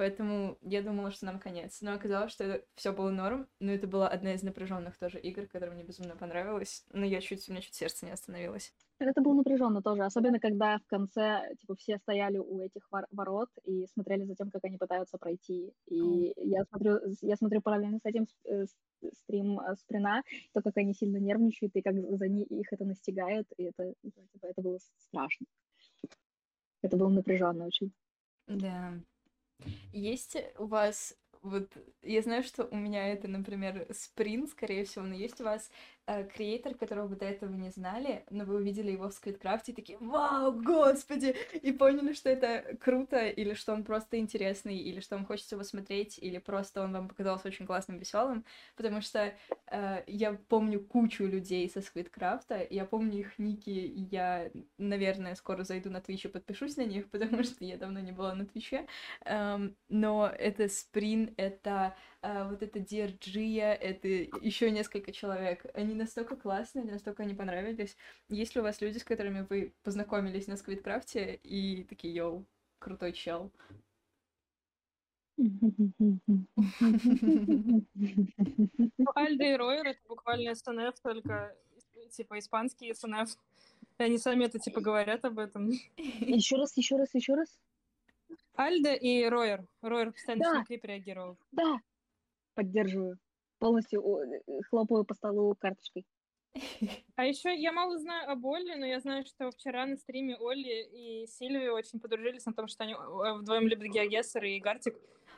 Поэтому 0.00 0.56
я 0.62 0.80
думала, 0.80 1.10
что 1.10 1.26
нам 1.26 1.38
конец. 1.38 1.82
Но 1.82 1.92
оказалось, 1.92 2.32
что 2.32 2.44
это 2.44 2.64
все 2.74 2.90
было 2.90 3.10
норм. 3.10 3.46
Но 3.60 3.70
это 3.70 3.86
была 3.86 4.08
одна 4.08 4.32
из 4.32 4.42
напряженных 4.42 4.96
тоже 4.96 5.20
игр, 5.20 5.46
которая 5.46 5.74
мне 5.74 5.84
безумно 5.84 6.16
понравилась. 6.16 6.86
Но 6.90 7.04
я 7.04 7.20
чуть, 7.20 7.46
у 7.46 7.52
меня 7.52 7.60
чуть 7.60 7.74
сердце 7.74 8.06
не 8.06 8.12
остановилось. 8.12 8.72
Это 8.98 9.20
было 9.20 9.34
напряженно 9.34 9.82
тоже, 9.82 10.02
особенно 10.04 10.40
когда 10.40 10.78
в 10.78 10.86
конце, 10.86 11.54
типа, 11.60 11.74
все 11.74 11.98
стояли 11.98 12.38
у 12.38 12.62
этих 12.62 12.90
вор- 12.90 13.08
ворот 13.10 13.50
и 13.66 13.86
смотрели 13.92 14.24
за 14.24 14.36
тем, 14.36 14.50
как 14.50 14.64
они 14.64 14.78
пытаются 14.78 15.18
пройти. 15.18 15.74
И 15.86 16.32
я 16.38 16.64
смотрю, 16.64 16.98
я 17.20 17.36
смотрю 17.36 17.60
параллельно 17.60 17.98
с 17.98 18.06
этим 18.06 18.26
э, 18.46 18.64
стрим 19.12 19.60
э, 19.60 19.76
Сприна, 19.76 20.22
то, 20.54 20.62
как 20.62 20.78
они 20.78 20.94
сильно 20.94 21.18
нервничают, 21.18 21.76
и 21.76 21.82
как 21.82 21.94
за 21.94 22.26
ни- 22.26 22.44
их 22.44 22.72
это 22.72 22.86
настигает, 22.86 23.46
и 23.58 23.64
это, 23.64 23.92
типа, 24.02 24.46
это 24.46 24.62
было 24.62 24.78
страшно. 24.96 25.44
Это 26.80 26.96
было 26.96 27.10
напряженно 27.10 27.66
очень. 27.66 27.92
Да. 28.46 28.94
Есть 29.92 30.36
у 30.58 30.66
вас 30.66 31.16
вот 31.42 31.72
я 32.02 32.20
знаю, 32.22 32.42
что 32.42 32.64
у 32.70 32.76
меня 32.76 33.08
это, 33.08 33.26
например, 33.26 33.86
спринт, 33.92 34.50
скорее 34.50 34.84
всего, 34.84 35.04
но 35.04 35.14
есть 35.14 35.40
у 35.40 35.44
вас 35.44 35.70
креатор, 36.34 36.74
которого 36.74 37.06
вы 37.06 37.16
до 37.16 37.24
этого 37.24 37.52
не 37.54 37.70
знали, 37.70 38.24
но 38.30 38.44
вы 38.44 38.56
увидели 38.56 38.90
его 38.90 39.08
в 39.08 39.12
скриткрафте 39.12 39.72
и 39.72 39.74
такие 39.74 39.98
«Вау, 39.98 40.52
господи!» 40.52 41.34
и 41.62 41.72
поняли, 41.72 42.12
что 42.12 42.28
это 42.30 42.76
круто, 42.80 43.26
или 43.26 43.54
что 43.54 43.72
он 43.72 43.84
просто 43.84 44.18
интересный, 44.18 44.76
или 44.78 45.00
что 45.00 45.16
вам 45.16 45.26
хочется 45.26 45.54
его 45.54 45.64
смотреть, 45.64 46.18
или 46.18 46.38
просто 46.38 46.82
он 46.82 46.92
вам 46.92 47.08
показался 47.08 47.48
очень 47.48 47.66
классным, 47.66 47.98
веселым, 47.98 48.44
потому 48.76 49.00
что 49.00 49.34
э, 49.66 50.02
я 50.06 50.32
помню 50.48 50.80
кучу 50.80 51.24
людей 51.24 51.68
со 51.68 51.80
скриткрафта, 51.80 52.66
я 52.68 52.84
помню 52.84 53.20
их 53.20 53.38
ники, 53.38 53.70
и 53.70 54.00
я, 54.10 54.50
наверное, 54.78 55.34
скоро 55.34 55.64
зайду 55.64 55.90
на 55.90 55.98
Twitch 55.98 56.26
и 56.26 56.28
подпишусь 56.28 56.76
на 56.76 56.84
них, 56.84 57.08
потому 57.10 57.42
что 57.42 57.64
я 57.64 57.76
давно 57.76 58.00
не 58.00 58.12
была 58.12 58.34
на 58.34 58.46
Твиче, 58.46 58.86
Эм, 59.24 59.76
но 59.88 60.30
это 60.38 60.68
Сприн, 60.68 61.34
это 61.36 61.94
э, 61.94 62.09
вот 62.22 62.62
это 62.62 62.80
Диарджия, 62.80 63.72
это 63.74 64.08
еще 64.08 64.70
несколько 64.70 65.12
человек. 65.12 65.64
Они 65.74 65.94
настолько 65.94 66.36
классные, 66.36 66.84
настолько 66.84 67.22
они 67.22 67.34
понравились. 67.34 67.96
Есть 68.28 68.54
ли 68.54 68.60
у 68.60 68.64
вас 68.64 68.80
люди, 68.80 68.98
с 68.98 69.04
которыми 69.04 69.46
вы 69.48 69.72
познакомились 69.82 70.46
на 70.46 70.56
Сквидкрафте 70.56 71.40
и 71.42 71.84
такие, 71.84 72.14
йоу, 72.14 72.44
крутой 72.78 73.12
чел? 73.12 73.50
Ну, 78.98 79.06
Альда 79.14 79.44
и 79.44 79.56
Ройер— 79.56 79.86
это 79.88 80.00
буквально 80.08 80.54
СНФ, 80.54 81.00
только 81.00 81.56
типа 82.10 82.38
испанский 82.38 82.92
СНФ. 82.92 83.30
И 83.98 84.02
они 84.02 84.18
сами 84.18 84.44
это 84.44 84.58
типа 84.58 84.80
говорят 84.80 85.24
об 85.24 85.38
этом. 85.38 85.70
Еще 85.96 86.56
раз, 86.56 86.76
еще 86.76 86.96
раз, 86.96 87.14
еще 87.14 87.34
раз. 87.34 87.48
Альда 88.54 88.92
и 88.92 89.24
Ройер. 89.24 89.66
Ройер 89.80 90.12
постоянно 90.12 90.44
Да. 90.44 90.54
на 90.58 90.64
клип 90.64 90.84
реагировал. 90.84 91.38
Да, 91.52 91.80
поддерживаю. 92.54 93.18
Полностью 93.58 94.02
э, 94.02 94.60
хлопаю 94.70 95.04
по 95.04 95.14
столу 95.14 95.54
карточкой. 95.58 96.06
А 97.16 97.24
еще 97.24 97.54
я 97.54 97.72
мало 97.72 97.98
знаю 97.98 98.30
об 98.30 98.44
Олли, 98.46 98.74
но 98.74 98.86
я 98.86 98.98
знаю, 99.00 99.24
что 99.26 99.50
вчера 99.50 99.86
на 99.86 99.96
стриме 99.96 100.36
Олли 100.36 101.22
и 101.22 101.26
Сильви 101.26 101.68
очень 101.68 102.00
подружились 102.00 102.46
на 102.46 102.54
том, 102.54 102.66
что 102.66 102.84
они 102.84 102.94
э, 102.94 103.38
вдвоем 103.38 103.68
любят 103.68 103.88
Геогессер 103.88 104.44
и 104.44 104.60
Гартик. 104.60 104.96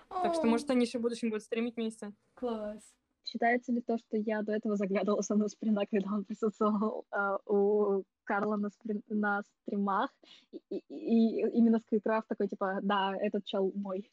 Так 0.08 0.34
что, 0.34 0.46
может, 0.46 0.70
они 0.70 0.84
еще 0.84 0.98
в 0.98 1.02
будущем 1.02 1.30
будут 1.30 1.42
стримить 1.42 1.76
вместе. 1.76 2.12
Класс. 2.34 2.94
Считается 3.24 3.72
ли 3.72 3.80
то, 3.80 3.96
что 3.98 4.16
я 4.16 4.42
до 4.42 4.52
этого 4.52 4.76
заглядывала 4.76 5.22
со 5.22 5.34
мной 5.34 5.48
сприна, 5.48 5.86
когда 5.86 6.14
он 6.14 6.24
присутствовал 6.24 7.06
а, 7.10 7.38
у 7.46 8.02
Карла 8.24 8.56
на, 8.56 8.68
сприн- 8.68 9.02
на 9.08 9.42
стримах, 9.42 10.10
и, 10.52 10.58
и- 10.70 10.82
и 10.88 11.40
именно 11.58 11.78
Скайкрафт 11.80 12.28
такой, 12.28 12.48
типа, 12.48 12.80
да, 12.82 13.14
этот 13.20 13.44
чел 13.44 13.72
мой, 13.74 14.10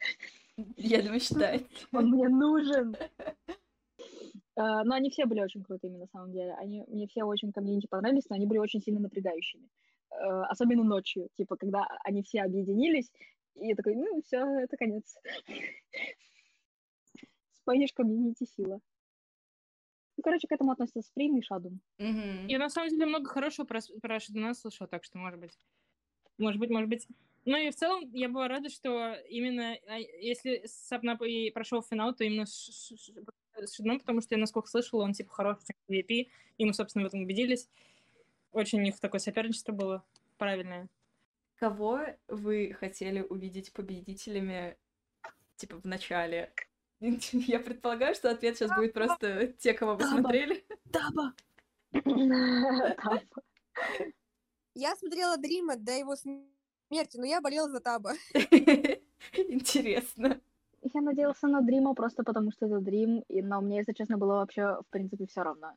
Я 0.78 1.02
думаю, 1.02 1.20
считать. 1.20 1.66
он 1.94 2.10
мне 2.12 2.28
нужен. 2.30 2.96
А, 4.56 4.84
Но 4.84 4.96
они 4.96 5.10
все 5.10 5.26
были 5.26 5.42
очень 5.42 5.64
крутыми, 5.64 5.98
на 5.98 6.08
самом 6.08 6.32
деле. 6.32 6.54
Они, 6.56 6.84
мне 6.88 7.08
все 7.08 7.24
очень 7.24 7.52
комьюнити 7.54 7.88
понравились, 7.88 8.28
но 8.30 8.36
они 8.36 8.46
были 8.46 8.60
очень 8.60 8.82
сильно 8.82 9.00
напрягающими. 9.00 9.70
Э, 10.12 10.42
Особенно 10.50 10.84
ночью, 10.84 11.30
типа, 11.38 11.56
когда 11.56 11.88
они 12.04 12.24
все 12.24 12.42
объединились, 12.42 13.10
и 13.56 13.68
я 13.68 13.76
такой, 13.76 13.96
ну, 13.96 14.22
все, 14.22 14.44
это 14.60 14.76
конец. 14.78 15.16
Споешь 17.54 17.94
комьюнити 17.94 18.46
сила. 18.46 18.80
Ну, 20.20 20.24
короче, 20.24 20.50
к 20.50 20.52
этому 20.52 20.72
относятся 20.72 21.02
Сприн 21.02 21.38
и 21.38 21.42
Шадум. 21.42 21.80
Мгм. 21.98 22.48
Я 22.48 22.60
на 22.60 22.70
самом 22.70 22.90
деле 22.90 23.06
много 23.06 23.30
хорошего 23.30 23.66
про, 23.66 23.80
про 24.02 24.20
Шадуна 24.20 24.54
слышала, 24.54 24.86
так 24.86 25.06
что, 25.06 25.18
может 25.18 25.40
быть. 25.40 25.58
Может 26.38 26.60
быть, 26.60 26.70
может 26.70 26.90
быть. 26.90 27.08
Ну 27.46 27.56
и 27.56 27.70
в 27.70 27.76
целом 27.76 28.02
я 28.12 28.28
была 28.28 28.50
рада, 28.50 28.68
что 28.68 29.14
именно 29.30 29.78
а, 29.88 29.98
если 29.98 30.64
Сапнап 30.66 31.22
и 31.22 31.52
прошел 31.52 31.82
в 31.82 31.88
финал, 31.88 32.14
то 32.14 32.26
именно 32.26 32.46
с, 32.46 32.92
Шадуном, 33.74 34.00
потому 34.00 34.20
что 34.20 34.36
я, 34.36 34.42
насколько 34.42 34.68
слышала, 34.68 35.04
он 35.04 35.14
типа 35.14 35.32
хороший 35.32 35.74
VP, 35.88 36.28
и 36.58 36.66
мы, 36.66 36.74
собственно, 36.74 37.06
в 37.06 37.08
этом 37.08 37.22
убедились. 37.22 37.70
Очень 38.52 38.80
у 38.80 38.82
них 38.82 39.00
такое 39.00 39.20
соперничество 39.20 39.72
было 39.72 40.04
правильное. 40.38 40.90
Кого 41.56 42.02
вы 42.28 42.76
хотели 42.78 43.22
увидеть 43.22 43.72
победителями, 43.72 44.76
типа, 45.56 45.78
в 45.78 45.86
начале? 45.86 46.52
Я 47.32 47.60
предполагаю, 47.60 48.14
что 48.16 48.30
ответ 48.30 48.58
сейчас 48.58 48.76
будет 48.76 48.94
просто 48.94 49.48
те, 49.60 49.74
кого 49.74 49.94
вы 49.94 50.00
Таба. 50.00 50.12
смотрели. 50.12 50.66
Таба! 50.92 51.34
Я 54.76 54.96
смотрела 54.96 55.38
Дрима 55.38 55.76
до 55.78 55.92
его 55.94 56.16
смерти, 56.16 57.18
но 57.18 57.26
я 57.26 57.42
болела 57.42 57.70
за 57.70 57.80
Таба. 57.80 58.14
Интересно. 59.34 60.40
Я 60.82 61.02
надеялся 61.02 61.48
на 61.48 61.62
Дрима 61.62 61.94
просто 61.94 62.24
потому, 62.24 62.52
что 62.52 62.66
это 62.68 62.80
Дрим, 62.80 63.24
но 63.28 63.62
мне, 63.62 63.78
если 63.78 63.92
честно, 63.94 64.18
было 64.18 64.36
вообще, 64.36 64.78
в 64.82 64.86
принципе, 64.90 65.26
все 65.28 65.44
равно. 65.44 65.76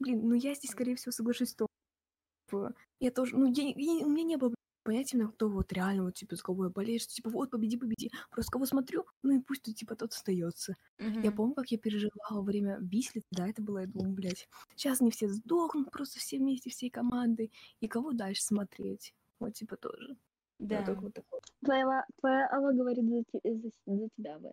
Блин, 0.00 0.28
ну 0.28 0.34
я 0.34 0.54
здесь, 0.54 0.70
скорее 0.70 0.96
всего, 0.96 1.12
соглашусь 1.12 1.50
с 1.50 1.54
тобой. 1.54 2.70
Я 2.98 3.10
тоже, 3.10 3.36
ну, 3.36 3.46
я, 3.52 3.62
я- 3.76 4.06
у 4.06 4.08
меня 4.08 4.24
не 4.24 4.36
было 4.36 4.52
понятия, 4.84 5.16
именно, 5.16 5.32
кто 5.32 5.48
вот 5.48 5.72
реально, 5.72 6.04
вот, 6.04 6.14
типа, 6.14 6.36
с 6.36 6.42
кого 6.42 6.64
я 6.64 6.70
болею, 6.70 7.00
что, 7.00 7.12
типа, 7.12 7.30
вот, 7.30 7.50
победи, 7.50 7.76
победи. 7.76 8.10
Просто 8.30 8.52
кого 8.52 8.66
смотрю, 8.66 9.04
ну 9.22 9.36
и 9.36 9.40
пусть, 9.40 9.62
типа, 9.74 9.96
тот 9.96 10.12
остается. 10.12 10.76
Я 10.98 11.08
Мгм. 11.08 11.36
помню, 11.36 11.54
как 11.54 11.70
я 11.70 11.78
переживала 11.78 12.38
во 12.38 12.42
время 12.42 12.78
Бислиц, 12.80 13.24
да, 13.30 13.48
это 13.48 13.62
было, 13.62 13.78
я 13.80 13.86
думаю, 13.86 14.12
блядь, 14.12 14.48
сейчас 14.76 15.00
они 15.00 15.10
все 15.10 15.28
сдохнут, 15.28 15.90
просто 15.90 16.18
все 16.20 16.38
вместе, 16.38 16.70
всей 16.70 16.90
командой, 16.90 17.50
и 17.80 17.88
кого 17.88 18.12
дальше 18.12 18.42
смотреть? 18.42 19.14
Вот, 19.40 19.54
типа, 19.54 19.76
тоже. 19.76 20.16
Да. 20.58 20.78
Да. 20.78 20.84
только 20.86 21.02
вот 21.02 21.14
такое. 21.14 21.40
Твоя, 21.64 22.04
твоя 22.20 22.48
Алла 22.52 22.72
говорит 22.72 23.04
за, 23.08 23.22
те- 23.32 23.40
за, 23.54 23.70
за 23.86 24.08
тебя, 24.16 24.38
Б. 24.38 24.52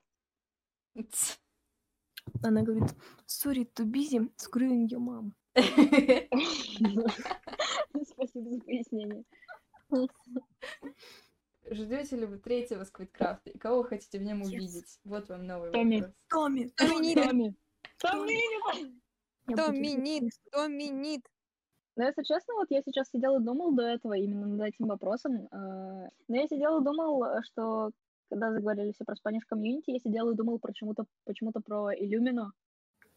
Она 2.43 2.61
говорит, 2.61 2.95
sorry, 3.27 3.65
too 3.73 3.85
busy, 3.85 4.29
screwing 4.37 4.87
your 4.87 4.99
mom. 4.99 5.31
Спасибо 8.05 8.49
за 8.51 8.59
пояснение. 8.61 9.23
Ждете 11.69 12.15
ли 12.17 12.25
вы 12.25 12.37
третьего 12.37 12.83
Сквидкрафта? 12.83 13.49
И 13.51 13.57
кого 13.57 13.77
вы 13.81 13.87
хотите 13.87 14.19
в 14.19 14.23
нем 14.23 14.41
Yes. 14.41 14.45
увидеть? 14.47 14.99
Вот 15.03 15.29
вам 15.29 15.45
новый 15.45 15.71
Томми. 15.71 15.95
вопрос. 16.01 16.15
Томми! 16.29 16.73
Томми, 16.75 17.55
Томми. 19.55 19.99
Здесь. 20.17 20.41
доминит. 20.51 21.21
Но 21.95 22.05
если 22.05 22.23
честно, 22.23 22.55
вот 22.55 22.67
я 22.69 22.81
сейчас 22.81 23.09
сидел 23.09 23.37
и 23.39 23.43
думал 23.43 23.73
до 23.73 23.83
этого 23.83 24.13
именно 24.13 24.47
над 24.47 24.61
этим 24.69 24.87
вопросом. 24.87 25.47
э, 25.51 26.09
Но 26.27 26.35
я 26.35 26.47
сидел 26.47 26.79
и 26.79 26.83
думал, 26.83 27.25
что 27.43 27.91
когда 28.29 28.51
заговорили 28.53 28.91
все 28.93 29.03
про 29.03 29.15
Spanish 29.15 29.41
комьюнити, 29.47 29.91
я 29.91 29.99
сидел 29.99 30.29
и 30.31 30.35
думал 30.35 30.59
почему-то 30.59 31.05
почему-то 31.25 31.59
про 31.59 31.93
Иллюмину 31.93 32.53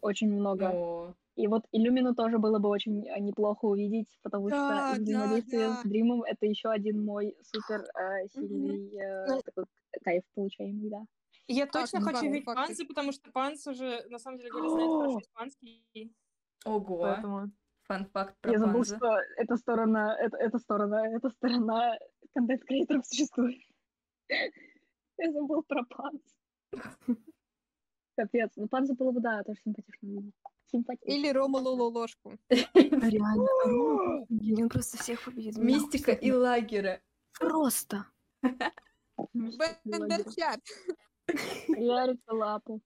очень 0.04 0.30
много. 0.30 0.70
О, 0.72 1.14
И 1.36 1.46
вот 1.48 1.64
Иллюмину 1.72 2.14
тоже 2.14 2.38
было 2.38 2.58
бы 2.58 2.68
очень 2.68 3.06
э, 3.08 3.18
неплохо 3.20 3.64
увидеть, 3.64 4.18
потому 4.22 4.48
Да, 4.50 4.56
что 4.56 4.68
да, 4.68 5.02
взаимодействие 5.02 5.68
да. 5.68 5.74
с 5.76 5.82
Дримом 5.84 6.22
это 6.22 6.46
еще 6.46 6.68
один 6.68 7.04
мой 7.04 7.36
супер 7.42 7.84
э, 7.98 8.28
сильный 8.28 8.94
э, 8.96 9.26
Ну- 9.28 9.42
такой 9.42 9.64
кайф 10.04 10.22
получаемый, 10.34 10.90
да. 10.90 11.04
Я 11.46 11.66
точно 11.66 12.00
хочу 12.00 12.16
факт, 12.20 12.22
видеть. 12.26 12.44
Панзы, 12.44 12.86
потому 12.86 13.12
что 13.12 13.30
Панс 13.32 13.66
уже, 13.66 14.06
на 14.08 14.18
самом 14.18 14.38
деле, 14.38 14.50
говоря, 14.50 14.68
знает 14.70 14.90
хорошо 14.90 15.18
испанский. 15.20 16.14
ого. 16.64 16.98
Поэтому... 17.00 17.50
Фан-факт 17.86 18.34
про 18.40 18.52
Я 18.52 18.58
забыл, 18.58 18.74
Панза. 18.76 18.96
что 18.96 19.18
эта 19.36 19.56
сторона, 19.58 20.16
это, 20.18 20.38
эта 20.38 20.58
сторона, 20.58 21.06
эта 21.06 21.28
сторона 21.28 21.98
контент-креаторов 22.34 23.04
существует. 23.06 23.60
Я 25.18 25.32
забыл 25.32 25.62
про 25.64 25.84
Панс. 25.84 26.22
Капец, 28.16 28.52
ну 28.56 28.68
Панза 28.68 28.94
было 28.94 29.10
бы, 29.10 29.20
да, 29.20 29.42
тоже 29.42 29.60
симпатично 29.64 30.06
видеть. 30.06 30.34
Симпатично. 30.70 31.10
Или 31.10 31.28
Рома 31.30 31.58
Лоло 31.58 31.90
ложку. 31.90 32.38
Реально, 32.48 33.46
Рома, 33.64 34.26
блин, 34.28 34.62
он 34.62 34.68
просто 34.68 34.98
всех 34.98 35.24
победит. 35.24 35.56
Мистика 35.56 36.12
и 36.12 36.30
лагеря. 36.30 37.00
Просто. 37.38 38.06
Бендерчат. 39.34 40.60
Ярика 41.68 42.34
лапу. 42.34 42.80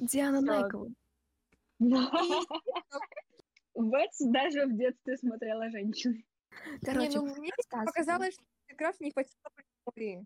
Диана. 0.00 0.40
Найкова. 0.40 0.88
Бетс 3.74 4.18
даже 4.20 4.66
в 4.66 4.76
детстве 4.76 5.16
смотрела 5.16 5.70
женщин. 5.70 6.22
Не, 6.66 6.78
Короче, 6.80 7.20
ну 7.20 7.34
мне 7.36 7.50
показалось, 7.84 8.34
что 8.34 8.76
Крафт 8.76 9.00
не 9.00 9.12
хватило. 9.12 10.24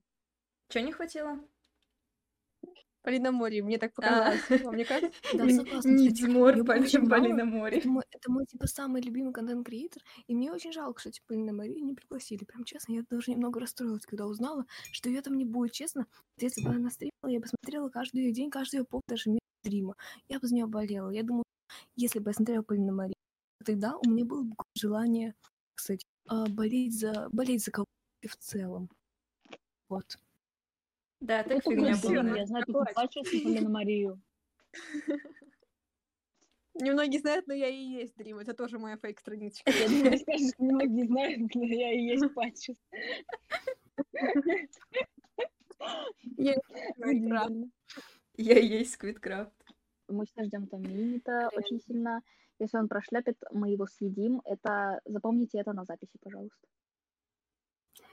Чё 0.68 0.80
не 0.80 0.92
хватило? 0.92 1.38
Полиномории, 3.04 3.60
мне 3.60 3.76
так 3.78 3.92
А. 4.02 4.32
показалось. 4.32 4.46
Вам 4.62 4.76
не 4.76 4.84
кажется? 4.86 5.12
Да, 5.30 5.48
согласна, 5.50 5.94
Не 5.94 6.62
Полина 6.64 7.10
рада. 7.10 7.10
Полина 7.10 7.44
Море. 7.44 7.82
Это 8.12 8.30
мой, 8.32 8.46
типа, 8.46 8.66
самый 8.66 9.02
любимый 9.02 9.32
контент-креатор, 9.32 10.02
и 10.28 10.34
мне 10.34 10.52
очень 10.52 10.72
жалко, 10.72 11.00
что, 11.00 11.10
типа, 11.12 11.34
на 11.34 11.52
Марию 11.52 11.84
не 11.84 11.94
пригласили. 11.94 12.44
Прям 12.44 12.64
честно, 12.64 12.92
я 12.94 13.04
даже 13.10 13.30
немного 13.32 13.60
расстроилась, 13.60 14.06
когда 14.06 14.26
узнала, 14.26 14.66
что 14.92 15.08
ее 15.10 15.22
там 15.22 15.36
не 15.36 15.44
будет. 15.44 15.72
Честно, 15.72 16.06
если 16.38 16.62
бы 16.62 16.70
она 16.70 16.90
стримила, 16.90 17.12
я 17.28 17.40
бы 17.40 17.46
смотрела 17.48 17.88
каждый 17.90 18.22
её 18.24 18.32
день, 18.34 18.50
каждый 18.50 18.76
ее 18.80 18.84
пост, 18.84 19.04
даже 19.08 19.30
месяц 19.30 19.40
стрима. 19.64 19.96
Я 20.28 20.40
бы 20.40 20.46
за 20.48 20.54
нее 20.54 20.66
болела. 20.66 21.10
Я 21.10 21.22
думаю, 21.24 21.44
если 21.96 22.20
бы 22.20 22.30
я 22.30 22.34
смотрела 22.34 22.62
Полина 22.62 22.92
Марию, 22.92 23.16
тогда 23.64 23.96
у 23.98 24.08
меня 24.10 24.24
было 24.26 24.42
бы 24.44 24.54
желание, 24.76 25.34
кстати, 25.74 26.06
а, 26.28 26.46
болеть 26.48 26.98
за, 26.98 27.28
болеть 27.32 27.64
за 27.64 27.72
кого-то 27.72 27.90
в 28.28 28.36
целом. 28.38 28.90
Вот. 29.88 30.18
Да, 31.24 31.42
так 31.42 31.52
Это 31.58 31.70
фигня 31.70 31.86
красиво, 31.92 32.12
полная. 32.14 32.36
Я 32.36 32.46
знаю, 32.46 32.64
ты 32.66 32.72
плачешь 32.72 33.62
на 33.62 33.68
Марию. 33.70 34.20
Немногие 36.74 37.20
знают, 37.20 37.46
но 37.46 37.54
я 37.54 37.68
и 37.68 37.76
есть 37.76 38.14
Дрим. 38.16 38.38
Это 38.38 38.52
тоже 38.52 38.78
моя 38.78 38.98
фейк-страничка. 38.98 39.70
Я 39.70 39.88
думаю, 39.88 40.18
скажешь, 40.18 40.52
многие 40.58 41.06
знают, 41.06 41.54
но 41.54 41.64
я 41.64 41.92
и 41.92 42.00
есть 42.02 42.34
патчес. 42.34 42.76
Я- 46.36 46.58
и 48.58 48.66
есть 48.66 48.92
Сквидкрафт. 48.94 49.54
Мы 50.08 50.26
все 50.26 50.44
ждем 50.44 50.66
там 50.66 50.82
Минита 50.82 51.48
очень 51.54 51.80
сильно. 51.80 52.20
Если 52.58 52.76
он 52.76 52.88
прошляпит, 52.88 53.38
мы 53.50 53.70
его 53.70 53.86
съедим. 53.86 54.42
Это 54.44 55.00
запомните 55.06 55.58
это 55.58 55.72
на 55.72 55.84
записи, 55.84 56.18
пожалуйста. 56.20 56.66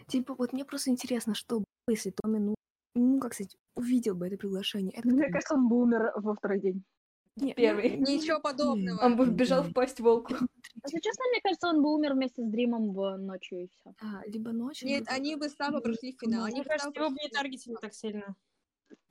Типа, 0.08 0.34
вот 0.36 0.54
мне 0.54 0.64
просто 0.64 0.92
интересно, 0.92 1.36
что 1.36 1.58
было, 1.58 1.66
если 1.90 2.12
Томми, 2.12 2.56
ну, 2.96 3.16
ну, 3.16 3.20
как 3.20 3.34
сказать, 3.34 3.58
увидел 3.76 4.16
бы 4.16 4.28
это 4.28 4.38
приглашение. 4.38 4.94
Это 4.94 5.08
Мне 5.08 5.30
кажется, 5.30 5.56
он 5.56 5.68
бы 5.70 5.82
умер 5.82 6.12
во 6.16 6.36
второй 6.36 6.60
день. 6.60 6.84
Не, 7.38 7.54
Первый. 7.54 7.98
ну, 7.98 8.06
Ничего 8.06 8.42
подобного. 8.42 9.06
Он 9.06 9.16
бы 9.16 9.26
вбежал 9.26 9.64
в 9.64 9.72
пасть 9.74 10.02
волку. 10.02 10.34
Если 10.34 11.00
честно, 11.00 11.24
мне 11.32 11.40
кажется, 11.42 11.68
он 11.70 11.82
бы 11.82 11.94
умер 11.94 12.14
вместе 12.14 12.44
с 12.44 12.48
Дримом 12.50 12.94
в 12.94 13.18
ночью 13.18 13.64
и 13.64 13.68
все. 13.70 13.94
А, 14.02 14.22
либо 14.28 14.52
ночью. 14.52 14.88
Нет, 14.90 15.02
либо- 15.02 15.12
они 15.14 15.36
бы 15.38 15.50
слабо 15.50 15.80
прошли 15.80 16.16
финал. 16.20 16.44
Они 16.44 16.56
Мне 16.56 16.64
бы 16.64 16.70
кажется, 16.70 16.92
его 16.94 17.10
бы 17.10 17.16
не 17.16 17.30
финал. 17.30 17.42
таргетили 17.42 17.76
так 17.82 17.94
сильно. 17.94 18.36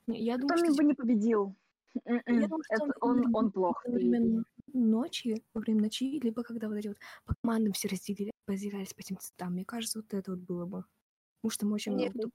Не, 0.06 0.22
Я 0.22 0.36
думаю, 0.36 0.58
Томми 0.58 0.68
что 0.68 0.76
бы 0.76 0.84
не 0.84 0.94
победил. 0.94 1.56
Я 2.04 2.20
думаю, 2.26 2.62
что 2.64 2.74
Это 2.74 2.84
он 2.84 2.92
он, 3.00 3.18
именно 3.22 3.38
он 3.38 3.50
плох. 3.52 3.82
во 3.86 3.90
время 3.92 4.44
ночи, 4.74 5.42
во 5.54 5.60
время 5.62 5.82
ночи, 5.82 6.20
либо 6.22 6.42
когда 6.42 6.68
вот 6.68 6.76
эти 6.76 6.88
вот 6.88 6.98
по 7.24 7.34
командам 7.42 7.72
все 7.72 7.88
разделили, 7.88 8.30
разделялись 8.46 8.92
по 8.92 9.00
этим 9.00 9.16
цветам. 9.18 9.54
Мне 9.54 9.64
кажется, 9.64 10.00
вот 10.00 10.12
это 10.12 10.32
вот 10.32 10.40
было 10.40 10.66
бы. 10.66 10.84
Потому 11.40 11.50
что 11.50 11.66
мы 11.66 11.72
очень 11.74 11.94
Нет, 11.96 12.14
много 12.14 12.30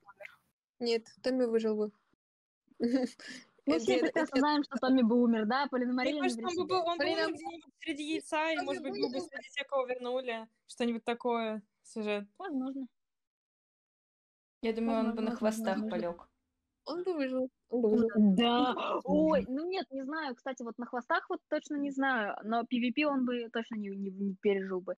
Нет, 0.78 1.06
Томми 1.22 1.44
выжил 1.44 1.76
бы. 1.76 1.92
Мы 3.66 3.78
все 3.80 3.98
прекрасно 3.98 4.38
знаем, 4.38 4.62
что 4.62 4.76
Томми 4.76 5.02
бы 5.02 5.20
умер, 5.20 5.46
да? 5.46 5.66
Полина 5.68 5.92
Мне 5.92 5.96
Мария 5.96 6.20
кажется, 6.20 6.46
он 6.46 6.56
бы 6.56 6.66
был, 6.66 6.86
он 6.86 6.98
бы 6.98 7.04
умер 7.04 7.32
где-нибудь 7.34 7.74
среди 7.80 8.02
яйца, 8.14 8.52
и, 8.52 8.56
может 8.58 8.82
бы 8.82 8.90
быть, 8.90 9.02
был 9.02 9.10
бы 9.10 9.20
среди 9.20 9.48
тех, 9.50 9.66
кого 9.66 9.86
вернули. 9.86 10.46
Что-нибудь 10.68 11.04
такое. 11.04 11.62
Сюжет. 11.82 12.28
Возможно. 12.38 12.86
Я 14.62 14.72
думаю, 14.72 15.00
он 15.00 15.14
бы 15.14 15.22
на 15.22 15.30
хвостах 15.32 15.88
полег. 15.88 16.28
Он 16.84 17.02
бы 17.02 17.14
выжил. 17.14 17.50
Он 17.68 17.82
бы 17.82 17.90
выжил. 17.90 18.08
Да. 18.14 19.00
Ой, 19.04 19.44
ну 19.48 19.68
нет, 19.68 19.86
не 19.90 20.02
знаю. 20.02 20.34
Кстати, 20.36 20.62
вот 20.62 20.78
на 20.78 20.86
хвостах 20.86 21.28
вот 21.28 21.40
точно 21.48 21.76
не 21.76 21.90
знаю, 21.90 22.36
но 22.44 22.62
PvP 22.62 23.04
он 23.04 23.24
бы 23.24 23.48
точно 23.50 23.76
не, 23.76 23.88
не- 23.88 24.10
не 24.10 24.34
пережил 24.36 24.80
бы. 24.80 24.94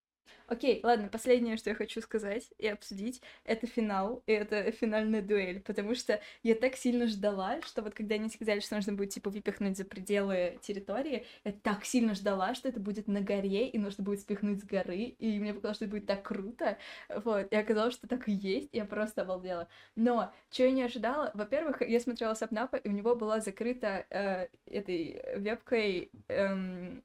Окей, 0.46 0.80
ладно, 0.82 1.08
последнее, 1.08 1.56
что 1.56 1.70
я 1.70 1.76
хочу 1.76 2.00
сказать 2.00 2.50
и 2.58 2.66
обсудить, 2.66 3.20
это 3.44 3.66
финал, 3.66 4.22
и 4.26 4.32
это 4.32 4.70
финальная 4.72 5.20
дуэль, 5.22 5.60
потому 5.60 5.94
что 5.94 6.20
я 6.42 6.54
так 6.54 6.76
сильно 6.76 7.06
ждала, 7.06 7.60
что 7.62 7.82
вот 7.82 7.94
когда 7.94 8.14
они 8.14 8.28
сказали, 8.30 8.60
что 8.60 8.76
нужно 8.76 8.94
будет, 8.94 9.10
типа, 9.10 9.30
выпихнуть 9.30 9.76
за 9.76 9.84
пределы 9.84 10.58
территории, 10.62 11.26
я 11.44 11.52
так 11.52 11.84
сильно 11.84 12.14
ждала, 12.14 12.54
что 12.54 12.68
это 12.68 12.80
будет 12.80 13.08
на 13.08 13.20
горе, 13.20 13.68
и 13.68 13.78
нужно 13.78 14.04
будет 14.04 14.20
спихнуть 14.20 14.60
с 14.60 14.64
горы, 14.64 14.96
и 15.18 15.38
мне 15.38 15.52
показалось, 15.52 15.76
что 15.76 15.84
это 15.84 15.92
будет 15.92 16.06
так 16.06 16.22
круто, 16.22 16.78
вот, 17.14 17.52
и 17.52 17.56
оказалось, 17.56 17.94
что 17.94 18.08
так 18.08 18.28
и 18.28 18.32
есть, 18.32 18.70
я 18.72 18.84
просто 18.84 19.22
обалдела. 19.22 19.68
Но, 19.96 20.32
что 20.50 20.64
я 20.64 20.70
не 20.70 20.82
ожидала, 20.82 21.30
во-первых, 21.34 21.82
я 21.82 22.00
смотрела 22.00 22.34
Сапнапа, 22.34 22.76
и 22.76 22.88
у 22.88 22.92
него 22.92 23.14
была 23.14 23.40
закрыта 23.40 24.06
э, 24.10 24.48
этой 24.66 25.22
вебкой 25.36 26.10
эм, 26.28 27.02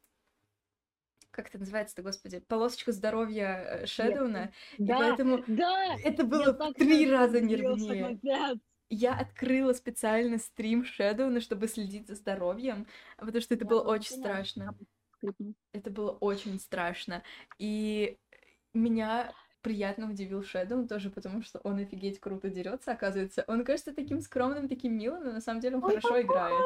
как 1.34 1.50
это 1.50 1.58
называется-то, 1.58 2.04
господи, 2.04 2.40
полосочка 2.40 2.92
здоровья 2.92 3.82
э, 3.82 3.86
Шэдоуна, 3.88 4.52
и 4.78 4.84
Да, 4.86 4.98
поэтому 5.00 5.44
да. 5.48 5.96
это 6.04 6.24
было 6.24 6.54
в 6.54 6.74
три 6.76 7.10
раза 7.10 7.42
нервнее. 7.42 8.20
Я 8.90 9.16
открыла 9.16 9.74
специально 9.74 10.38
стрим 10.38 10.86
Шэдоуна, 10.86 11.42
чтобы 11.42 11.68
следить 11.68 12.08
за 12.08 12.16
здоровьем, 12.16 12.86
потому 13.18 13.42
что 13.42 13.56
это 13.56 13.66
Я 13.66 13.70
было 13.70 13.82
очень 13.82 14.16
страшно. 14.16 14.78
Это 15.72 15.90
было 15.90 16.12
очень 16.12 16.60
страшно. 16.60 17.24
И 17.58 18.18
меня 18.74 19.34
приятно 19.64 20.10
удивил 20.10 20.44
Шэдоу 20.44 20.88
тоже, 20.88 21.10
потому 21.10 21.42
что 21.42 21.60
он 21.64 21.80
офигеть 21.80 22.20
круто 22.20 22.50
дерется, 22.50 22.92
оказывается. 22.92 23.44
Он 23.48 23.64
кажется 23.64 23.96
таким 23.96 24.20
скромным, 24.20 24.68
таким 24.68 24.98
милым, 24.98 25.24
но 25.24 25.32
на 25.32 25.42
самом 25.42 25.62
деле 25.62 25.78
он 25.78 25.82
хорошо 25.82 26.22
играет. 26.22 26.62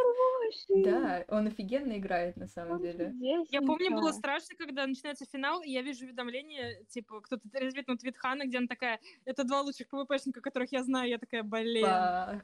Да, 0.69 1.25
он 1.27 1.47
офигенно 1.47 1.97
играет 1.97 2.37
на 2.37 2.47
самом 2.47 2.81
деле. 2.81 3.13
Я 3.49 3.61
помню, 3.61 3.91
было 3.91 4.11
страшно, 4.11 4.55
когда 4.57 4.85
начинается 4.87 5.25
финал, 5.31 5.61
и 5.61 5.69
я 5.69 5.81
вижу 5.81 6.05
уведомление, 6.05 6.83
типа, 6.85 7.21
кто-то 7.21 7.43
резвит 7.53 7.85
твит 7.99 8.17
Хана, 8.17 8.45
где 8.45 8.57
она 8.57 8.67
такая, 8.67 8.99
это 9.25 9.43
два 9.43 9.61
лучших 9.61 9.87
ПВПшника, 9.89 10.41
которых 10.41 10.71
я 10.71 10.83
знаю, 10.83 11.09
я 11.09 11.19
такая, 11.19 11.43
блин. 11.43 11.85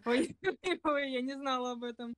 Ой, 0.05 0.35
ой, 0.83 1.11
я 1.11 1.21
не 1.21 1.33
знала 1.33 1.71
об 1.71 1.83
этом. 1.83 2.13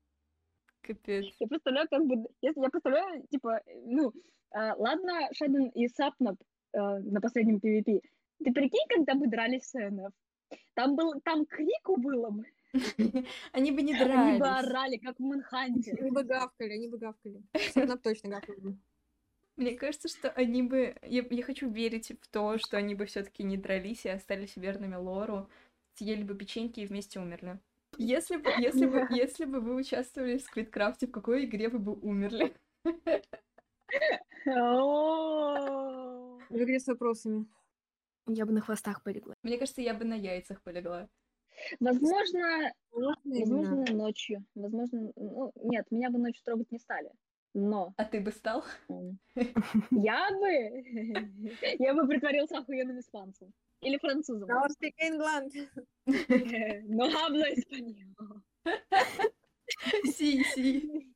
Капец. 0.82 1.26
Я 1.39 1.48
представляю, 1.48 1.88
как 1.89 2.06
бы, 2.06 2.28
если 2.41 2.62
я 2.62 2.69
представляю, 2.69 3.26
типа, 3.28 3.62
ну, 3.86 4.12
э, 4.52 4.74
ладно, 4.78 5.30
Шаден 5.34 5.69
и 5.69 5.88
Сапнап 5.88 6.36
э, 6.74 6.80
на 6.80 7.21
последнем 7.21 7.58
PvP. 7.58 8.02
Ты 8.43 8.52
прикинь, 8.52 8.88
когда 8.89 9.15
мы 9.15 9.28
дрались 9.28 9.69
с 9.69 9.74
НФ? 9.74 10.13
Там 10.74 10.95
был, 10.95 11.19
там 11.21 11.45
крику 11.45 11.98
было 11.98 12.30
бы. 12.30 12.45
Они 13.52 13.71
бы 13.71 13.82
не 13.82 13.93
Они 13.93 14.04
бы 14.04 14.39
дрались. 14.39 14.41
орали, 14.41 14.98
как 14.98 15.17
в 15.17 15.24
Манханте. 15.24 15.95
Они 16.00 16.12
бы 16.12 16.24
гавкали, 16.24 16.74
они 16.74 16.88
бы 16.89 16.98
гавкали. 16.98 17.41
Сапнап 17.71 18.02
точно 18.02 18.30
гавкали 18.30 18.60
бы. 18.60 18.78
Мне 19.56 19.76
кажется, 19.76 20.10
что 20.10 20.30
они 20.32 20.63
бы... 20.63 20.95
Я, 21.02 21.26
я 21.30 21.43
хочу 21.43 21.69
верить 21.69 22.12
в 22.21 22.28
то, 22.28 22.58
что 22.58 22.76
они 22.78 22.93
бы 22.93 23.06
все 23.06 23.24
таки 23.24 23.43
не 23.43 23.56
дрались 23.58 24.06
и 24.06 24.10
остались 24.10 24.58
верными 24.58 24.95
лору, 24.95 25.50
съели 25.93 26.24
бы 26.24 26.36
печеньки 26.36 26.82
и 26.82 26.86
вместе 26.86 27.19
умерли. 27.21 27.60
Если 27.98 28.36
бы, 28.36 28.50
если 28.60 28.86
бы, 28.86 29.08
если 29.12 29.45
бы 29.45 29.62
вы 29.62 29.76
участвовали 29.76 30.38
в 30.38 30.41
Сквидкрафте, 30.41 31.08
в 31.08 31.12
какой 31.12 31.45
игре 31.45 31.69
вы 31.69 31.80
бы 31.80 31.93
умерли? 31.93 32.54
О, 34.48 36.38
В 36.50 36.58
игре 36.58 36.80
с 36.80 36.88
вопросами. 36.88 37.45
Я 38.27 38.45
бы 38.45 38.51
на 38.53 38.61
хвостах 38.61 39.03
полегла. 39.03 39.35
Мне 39.43 39.57
кажется, 39.57 39.81
я 39.81 39.93
бы 39.93 40.05
на 40.05 40.15
яйцах 40.15 40.61
полегла. 40.63 41.07
Возможно, 41.79 42.73
Можно 42.91 43.39
возможно, 43.39 43.85
ночью. 43.95 44.45
Возможно, 44.55 45.11
ну, 45.15 45.51
нет, 45.55 45.85
меня 45.91 46.09
бы 46.09 46.17
ночью 46.19 46.43
трогать 46.43 46.71
не 46.71 46.79
стали. 46.79 47.09
Но 47.53 47.93
А 47.97 48.03
ты 48.03 48.19
бы 48.19 48.31
стал? 48.31 48.65
я 49.91 50.29
бы, 50.31 50.49
я 51.79 51.93
бы 51.93 52.07
притворился 52.07 52.57
охуенным 52.57 52.99
испанцем. 52.99 53.53
Или 53.81 53.97
французом. 53.97 54.49
Now 54.49 54.67
speak 54.67 54.95
England. 55.01 55.51
Но 56.88 57.07
hablo 57.09 57.45
español. 57.53 58.41
Си, 60.05 60.43
си. 60.43 61.13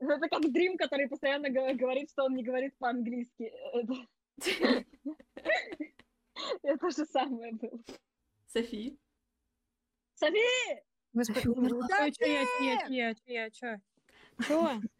Это 0.00 0.28
как 0.28 0.52
Дрим, 0.52 0.76
который 0.76 1.08
постоянно 1.08 1.50
го- 1.50 1.74
говорит, 1.74 2.10
что 2.10 2.24
он 2.24 2.34
не 2.34 2.42
говорит 2.42 2.72
по-английски. 2.78 3.52
Это- 6.62 6.90
же 6.90 7.04
самое 7.06 7.52
было. 7.52 7.80
Софи. 8.46 8.98
Софи! 10.14 10.38
Господи, 11.12 11.48
я, 12.20 12.86
я, 12.88 13.14
я, 13.26 13.50
я? 13.50 13.50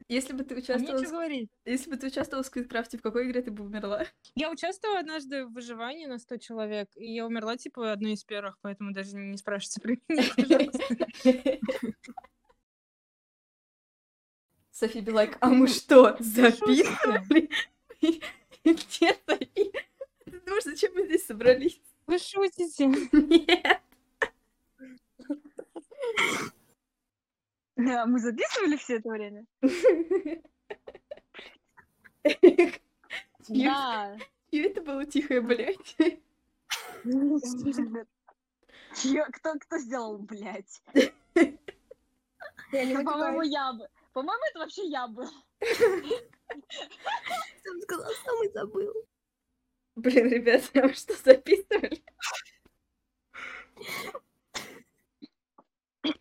Если 0.09 0.33
бы 0.33 0.42
ты 0.42 0.55
А 0.55 0.59
участвовала... 0.59 1.05
что 1.05 1.12
говорить? 1.12 1.51
Если 1.64 1.90
бы 1.90 1.97
ты 1.97 2.07
участвовала 2.07 2.42
в 2.42 2.47
Сквидкрафте, 2.47 2.99
в 2.99 3.03
какой 3.03 3.29
игре 3.29 3.42
ты 3.42 3.51
бы 3.51 3.64
умерла? 3.64 4.05
Я 4.35 4.51
участвовала 4.51 5.01
однажды 5.01 5.44
в 5.44 5.53
выживании 5.53 6.07
на 6.07 6.18
100 6.18 6.38
человек, 6.38 6.88
и 6.97 7.12
я 7.12 7.27
умерла, 7.27 7.57
типа, 7.57 7.92
одной 7.92 8.12
из 8.14 8.25
первых, 8.25 8.59
поэтому 8.62 8.92
даже 8.92 9.16
не 9.16 9.37
спрашивайте 9.37 9.81
про 9.81 9.97
меня, 10.09 10.23
пожалуйста. 10.37 11.59
Софи 14.71 15.01
like, 15.01 15.37
а 15.40 15.49
мы 15.49 15.66
что, 15.66 16.16
записывали? 16.21 17.51
Где 18.64 19.16
Софи? 19.27 19.73
Думаешь, 20.48 20.64
зачем 20.64 20.94
мы 20.94 21.04
здесь 21.04 21.26
собрались? 21.26 21.78
Вы 22.06 22.18
шутите? 22.18 22.87
Нет. 22.87 23.82
А 27.76 28.06
мы 28.06 28.18
записывали 28.18 28.76
все 28.76 28.96
это 28.96 29.11
время? 29.11 29.44
Да. 33.48 34.16
чьё 34.50 34.64
это 34.64 34.80
было 34.82 35.04
тихое, 35.04 35.42
блядь? 35.42 35.96
Чьё- 38.94 39.26
Кто, 39.32 39.54
кто 39.58 39.78
сделал, 39.78 40.18
блядь? 40.18 40.82
Я 42.72 43.02
По-моему, 43.02 43.42
я 43.42 43.72
бы. 43.74 43.87
По-моему, 44.14 44.42
это 44.50 44.58
вообще 44.61 44.87
я 44.87 45.06
был. 45.08 45.28
Сам 47.64 47.80
сказал, 47.82 48.11
сам 48.24 48.44
и 48.44 48.48
забыл. 48.48 48.94
Блин, 49.98 50.28
ребята, 50.28 50.68
а 50.74 50.82
вы 50.87 50.94
что, 50.94 51.12
записывали? 51.14 52.04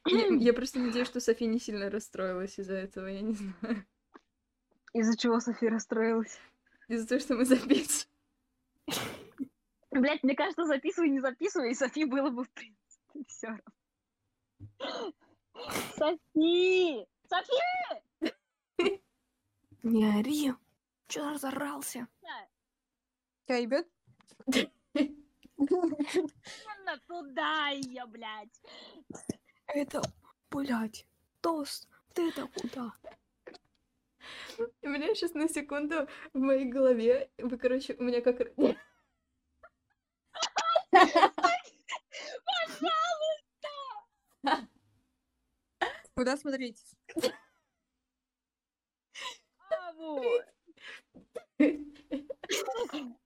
Я, 0.06 0.28
я 0.36 0.54
просто 0.54 0.80
надеюсь, 0.80 1.08
что 1.08 1.20
Софи 1.20 1.46
не 1.46 1.60
сильно 1.60 1.92
расстроилась 1.92 2.58
из-за 2.58 2.74
этого, 2.74 3.06
я 3.06 3.22
не 3.22 3.34
знаю. 3.34 3.86
Из-за 4.94 5.16
чего 5.16 5.40
София 5.40 5.70
расстроилась? 5.70 6.40
Из-за 6.88 7.08
того, 7.08 7.20
что 7.20 7.36
мы 7.36 7.46
записывали. 7.46 8.08
Блять, 9.92 10.24
мне 10.24 10.36
кажется, 10.36 10.66
записывай, 10.66 11.10
не 11.10 11.20
записывай, 11.20 11.72
и 11.72 11.76
Софи 11.76 12.06
было 12.06 12.32
бы, 12.32 12.46
в 12.46 12.50
принципе, 12.50 13.24
все 13.28 13.48
равно. 13.48 15.14
Софи! 15.98 17.06
Софи! 17.30 19.04
Не 19.84 20.20
ори. 20.20 20.54
Чё 21.08 21.30
разорался? 21.30 22.08
Тебя 23.48 23.58
ебет? 23.60 23.88
Именно 25.58 27.00
туда 27.08 27.70
ее, 27.70 28.06
блядь. 28.06 28.62
Это, 29.68 30.02
блядь, 30.52 31.06
тост. 31.40 31.88
Ты 32.14 32.28
это 32.30 32.48
куда? 32.48 32.94
У 34.82 34.90
меня 34.90 35.16
сейчас 35.16 35.34
на 35.34 35.48
секунду 35.48 36.10
в 36.34 36.40
моей 36.40 36.66
голове, 36.66 37.30
вы, 37.38 37.58
короче, 37.58 37.96
у 37.98 38.04
меня 38.04 38.20
как... 38.22 38.42
р- 38.42 38.54
Куда 46.16 46.36
смотреть? 46.36 46.82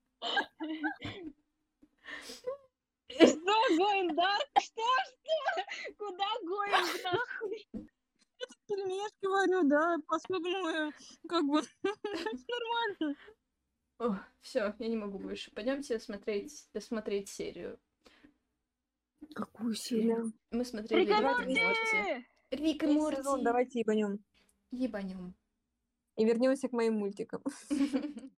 Что, 3.10 3.56
going 3.78 4.16
dark? 4.16 4.48
Что, 4.60 4.82
что? 5.08 5.64
Куда 5.98 6.26
going 6.46 7.04
нахуй? 7.04 7.68
Пельмешки 8.68 9.26
варю, 9.26 9.64
да, 9.68 9.98
посуду 10.08 10.50
мою, 10.50 10.92
как 11.28 11.44
бы, 11.46 11.62
нормально. 11.84 13.16
О, 14.00 14.18
все, 14.42 14.74
я 14.80 14.88
не 14.88 14.96
могу 14.96 15.20
больше. 15.20 15.52
Пойдемте 15.52 16.00
смотреть, 16.00 16.68
досмотреть 16.74 17.30
серию. 17.30 17.80
Какую 19.36 19.76
серию? 19.76 20.34
Мы 20.50 20.66
смотрели 20.66 21.02
Рик 21.02 21.10
и 21.10 21.22
Морти! 21.22 22.26
Рик 22.52 22.84
и 22.84 22.88
Морти. 22.88 23.18
сезон, 23.18 23.44
давайте 23.44 23.80
ебанем. 23.80 24.24
Ебанем. 24.72 25.36
И 26.16 26.26
вернемся 26.26 26.68
к 26.68 26.72
моим 26.72 26.96
мультикам. 26.96 27.44